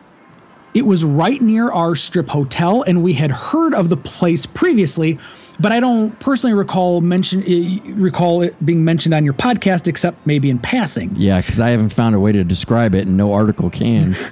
[0.74, 5.18] It was right near our strip hotel, and we had heard of the place previously,
[5.58, 10.26] but I don't personally recall mention eh, recall it being mentioned on your podcast, except
[10.26, 11.10] maybe in passing.
[11.16, 14.16] Yeah, because I haven't found a way to describe it, and no article can.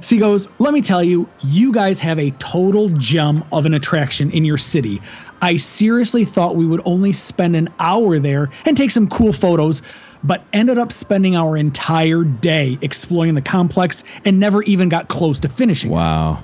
[0.00, 3.74] So he goes, Let me tell you, you guys have a total gem of an
[3.74, 5.00] attraction in your city.
[5.44, 9.82] I seriously thought we would only spend an hour there and take some cool photos,
[10.24, 15.38] but ended up spending our entire day exploring the complex and never even got close
[15.40, 15.90] to finishing.
[15.90, 16.38] wow,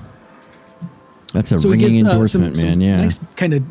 [1.33, 2.73] that's a So ringing gives, uh, endorsement, some, man.
[2.73, 3.63] some yeah, nice kind of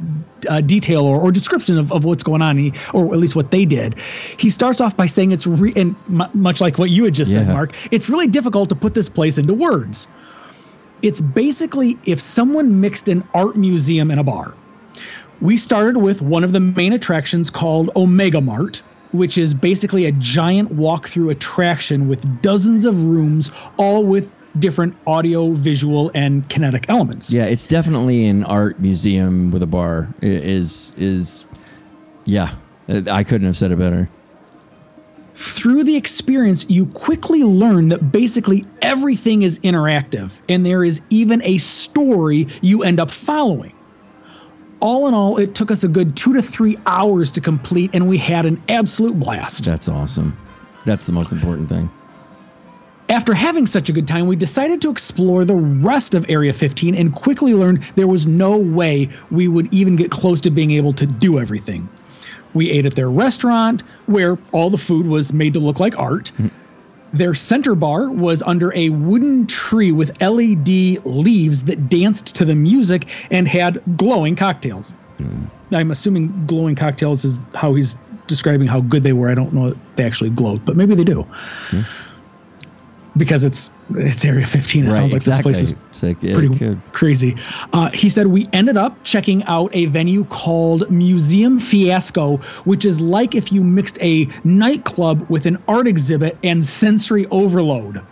[0.48, 3.52] uh, detail or, or description of, of what's going on, he, or at least what
[3.52, 4.00] they did.
[4.00, 7.32] He starts off by saying it's re- and mu much like what you had just
[7.32, 7.72] said, Mark.
[7.92, 10.08] It's really difficult to put this place into words.
[11.02, 14.54] It's basically if someone mixed an art museum and a bar.
[15.40, 18.82] We started with one of the main attractions called Omega Mart,
[19.12, 25.52] which is basically a giant walk-through attraction with dozens of rooms, all with different audio,
[25.52, 27.32] visual, and kinetic elements.
[27.32, 30.08] Yeah, it's definitely an art museum with a bar.
[30.20, 31.46] It is is
[32.24, 32.54] yeah.
[32.88, 34.08] I couldn't have said it better.
[35.34, 41.40] Through the experience, you quickly learn that basically everything is interactive, and there is even
[41.44, 43.72] a story you end up following.
[44.80, 48.08] All in all, it took us a good two to three hours to complete, and
[48.08, 49.64] we had an absolute blast.
[49.64, 50.36] That's awesome.
[50.86, 51.90] That's the most important thing.
[53.10, 56.94] After having such a good time, we decided to explore the rest of Area 15
[56.94, 60.92] and quickly learned there was no way we would even get close to being able
[60.92, 61.88] to do everything.
[62.54, 66.32] We ate at their restaurant, where all the food was made to look like art.
[66.38, 66.50] Mm.
[67.12, 72.54] Their center bar was under a wooden tree with LED leaves that danced to the
[72.54, 74.94] music and had glowing cocktails.
[75.18, 75.46] Mm.
[75.72, 77.96] I'm assuming glowing cocktails is how he's
[78.26, 79.28] describing how good they were.
[79.28, 81.26] I don't know if they actually glowed, but maybe they do.
[81.70, 81.86] Mm
[83.16, 84.84] because it's it's Area 15.
[84.84, 85.52] It right, sounds like exactly.
[85.52, 87.36] this place is yeah, pretty crazy.
[87.72, 93.00] Uh, he said we ended up checking out a venue called Museum Fiasco, which is
[93.00, 98.04] like if you mixed a nightclub with an art exhibit and sensory overload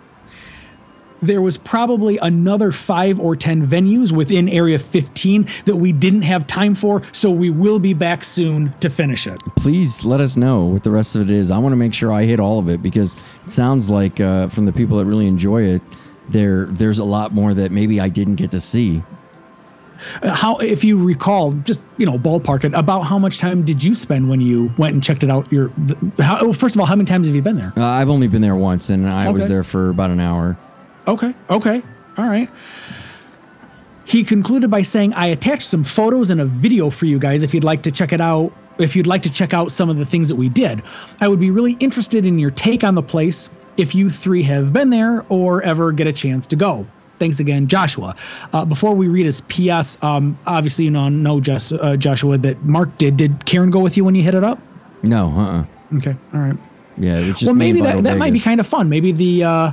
[1.22, 6.46] there was probably another five or 10 venues within Area 15 that we didn't have
[6.46, 7.02] time for.
[7.12, 9.40] So we will be back soon to finish it.
[9.56, 11.50] Please let us know what the rest of it is.
[11.50, 13.16] I want to make sure I hit all of it because
[13.46, 15.82] it sounds like uh, from the people that really enjoy it,
[16.30, 19.02] there there's a lot more that maybe I didn't get to see.
[20.22, 22.72] Uh, how, if you recall, just you know, ballpark it.
[22.74, 25.50] About how much time did you spend when you went and checked it out?
[25.50, 27.72] Your, the, how, well, first of all, how many times have you been there?
[27.76, 29.32] Uh, I've only been there once, and I okay.
[29.32, 30.56] was there for about an hour.
[31.08, 31.34] Okay.
[31.50, 31.82] Okay.
[32.18, 32.48] All right.
[34.04, 37.52] He concluded by saying, I attached some photos and a video for you guys if
[37.52, 38.52] you'd like to check it out.
[38.78, 40.82] If you'd like to check out some of the things that we did,
[41.20, 44.72] I would be really interested in your take on the place if you three have
[44.72, 46.86] been there or ever get a chance to go.
[47.18, 48.14] Thanks again, Joshua.
[48.52, 52.62] Uh, before we read his PS, um, obviously you know, know Just, uh, Joshua that
[52.64, 53.16] Mark did.
[53.16, 54.60] Did Karen go with you when you hit it up?
[55.02, 55.28] No.
[55.28, 55.40] Uh.
[55.40, 55.96] Uh-uh.
[55.98, 56.16] Okay.
[56.32, 56.56] All right.
[56.96, 57.32] Yeah.
[57.42, 58.88] well, maybe that, that might be kind of fun.
[58.88, 59.72] Maybe the uh,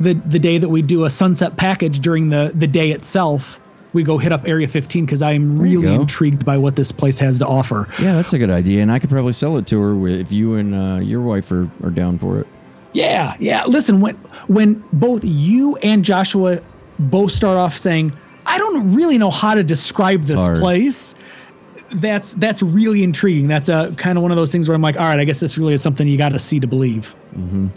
[0.00, 3.60] the the day that we do a sunset package during the the day itself
[3.92, 7.38] we go hit up area 15 because i'm really intrigued by what this place has
[7.38, 7.88] to offer.
[8.00, 10.54] Yeah that's a good idea and i could probably sell it to her if you
[10.56, 12.46] and uh, your wife are, are down for it.
[12.92, 13.64] Yeah yeah.
[13.64, 14.16] Listen when
[14.48, 16.60] when both you and joshua
[16.98, 21.14] both start off saying i don't really know how to describe this place
[21.94, 23.46] that's that's really intriguing.
[23.46, 25.40] That's a kind of one of those things where i'm like all right i guess
[25.40, 27.14] this really is something you got to see to believe.
[27.36, 27.68] Mm-hmm.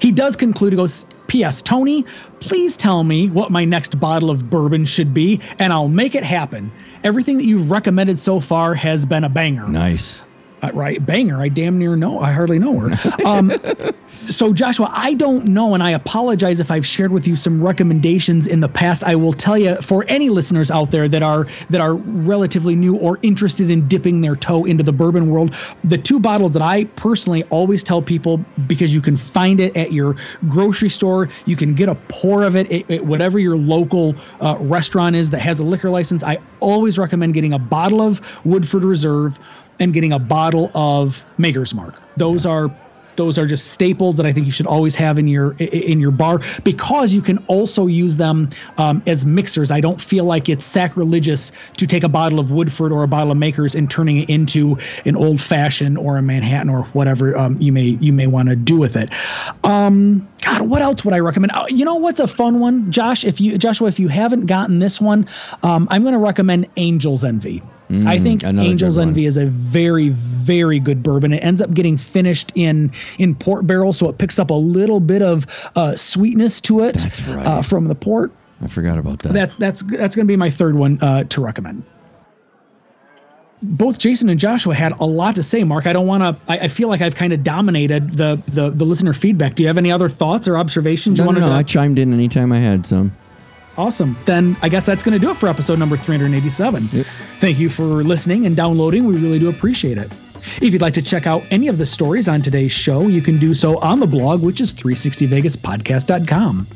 [0.00, 1.62] He does conclude, he goes, P.S.
[1.62, 2.04] Tony,
[2.40, 6.24] please tell me what my next bottle of bourbon should be, and I'll make it
[6.24, 6.70] happen.
[7.04, 9.66] Everything that you've recommended so far has been a banger.
[9.66, 10.22] Nice.
[10.62, 11.38] Uh, right, banger.
[11.40, 12.18] I damn near know.
[12.18, 13.26] I hardly know her.
[13.26, 13.52] Um,
[14.28, 18.46] so Joshua, I don't know, and I apologize if I've shared with you some recommendations
[18.46, 19.04] in the past.
[19.04, 22.96] I will tell you for any listeners out there that are that are relatively new
[22.96, 25.54] or interested in dipping their toe into the bourbon world,
[25.84, 29.92] the two bottles that I personally always tell people because you can find it at
[29.92, 30.16] your
[30.48, 35.16] grocery store, you can get a pour of it at, whatever your local uh, restaurant
[35.16, 36.24] is that has a liquor license.
[36.24, 39.38] I always recommend getting a bottle of Woodford Reserve
[39.78, 41.94] and getting a bottle of Maker's Mark.
[42.16, 42.70] Those are
[43.16, 46.10] those are just staples that I think you should always have in your in your
[46.10, 49.70] bar because you can also use them um, as mixers.
[49.70, 53.32] I don't feel like it's sacrilegious to take a bottle of Woodford or a bottle
[53.32, 57.56] of Makers and turning it into an old fashioned or a Manhattan or whatever um,
[57.58, 59.10] you may you may want to do with it.
[59.64, 61.52] Um, God, what else would I recommend?
[61.52, 63.24] Uh, you know what's a fun one, Josh?
[63.24, 65.28] If you Joshua, if you haven't gotten this one,
[65.62, 67.62] um, I'm going to recommend Angel's Envy.
[67.90, 71.32] Mm, I think Angel's Envy is a very, very good bourbon.
[71.32, 74.98] It ends up getting finished in in port barrel, so it picks up a little
[74.98, 76.96] bit of uh, sweetness to it
[77.28, 77.46] right.
[77.46, 78.32] uh, from the port.
[78.60, 79.32] I forgot about that.
[79.32, 81.84] That's that's that's going to be my third one uh, to recommend.
[83.62, 85.64] Both Jason and Joshua had a lot to say.
[85.64, 86.52] Mark, I don't want to.
[86.52, 89.54] I, I, feel like I've kind of dominated the, the the listener feedback.
[89.54, 91.18] Do you have any other thoughts or observations?
[91.18, 91.48] No, you no, no.
[91.48, 93.12] To- I chimed in anytime I had some.
[93.78, 94.16] Awesome.
[94.24, 96.88] Then I guess that's going to do it for episode number 387.
[96.92, 97.06] Yep.
[97.38, 99.04] Thank you for listening and downloading.
[99.04, 100.10] We really do appreciate it.
[100.62, 103.38] If you'd like to check out any of the stories on today's show, you can
[103.38, 106.66] do so on the blog, which is 360vegaspodcast.com.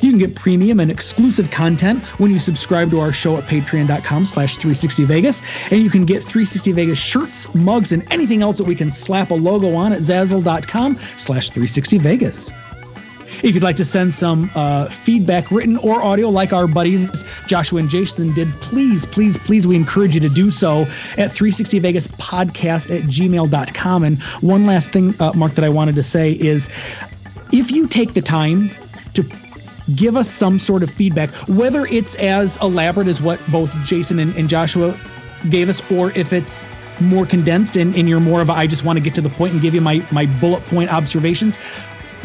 [0.00, 4.26] You can get premium and exclusive content when you subscribe to our show at patreon.com
[4.26, 5.72] slash 360vegas.
[5.72, 9.34] And you can get 360vegas shirts, mugs, and anything else that we can slap a
[9.34, 12.52] logo on at zazzle.com slash 360vegas.
[13.46, 17.78] If you'd like to send some uh, feedback, written or audio, like our buddies Joshua
[17.78, 20.80] and Jason did, please, please, please, we encourage you to do so
[21.16, 24.02] at 360Vegas podcast at gmail.com.
[24.02, 26.68] And one last thing, uh, Mark, that I wanted to say is
[27.52, 28.68] if you take the time
[29.14, 29.24] to
[29.94, 34.34] give us some sort of feedback, whether it's as elaborate as what both Jason and,
[34.34, 34.98] and Joshua
[35.50, 36.66] gave us, or if it's
[37.00, 39.28] more condensed and, and you're more of a, I just want to get to the
[39.28, 41.58] point and give you my, my bullet point observations.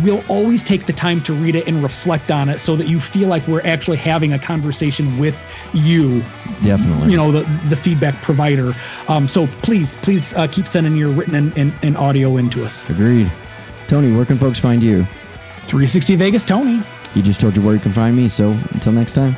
[0.04, 3.00] We'll always take the time to read it and reflect on it so that you
[3.00, 6.22] feel like we're actually having a conversation with you
[6.64, 7.12] Definitely.
[7.12, 8.74] you know the the feedback provider
[9.08, 12.89] um, so please please uh, keep sending your written and, and, and audio into us
[12.89, 13.32] Agreed.
[13.88, 15.04] Tony, where can folks find you?
[15.64, 16.82] 360 vegas tony
[17.14, 19.36] You just told you where you can find me, so until next time.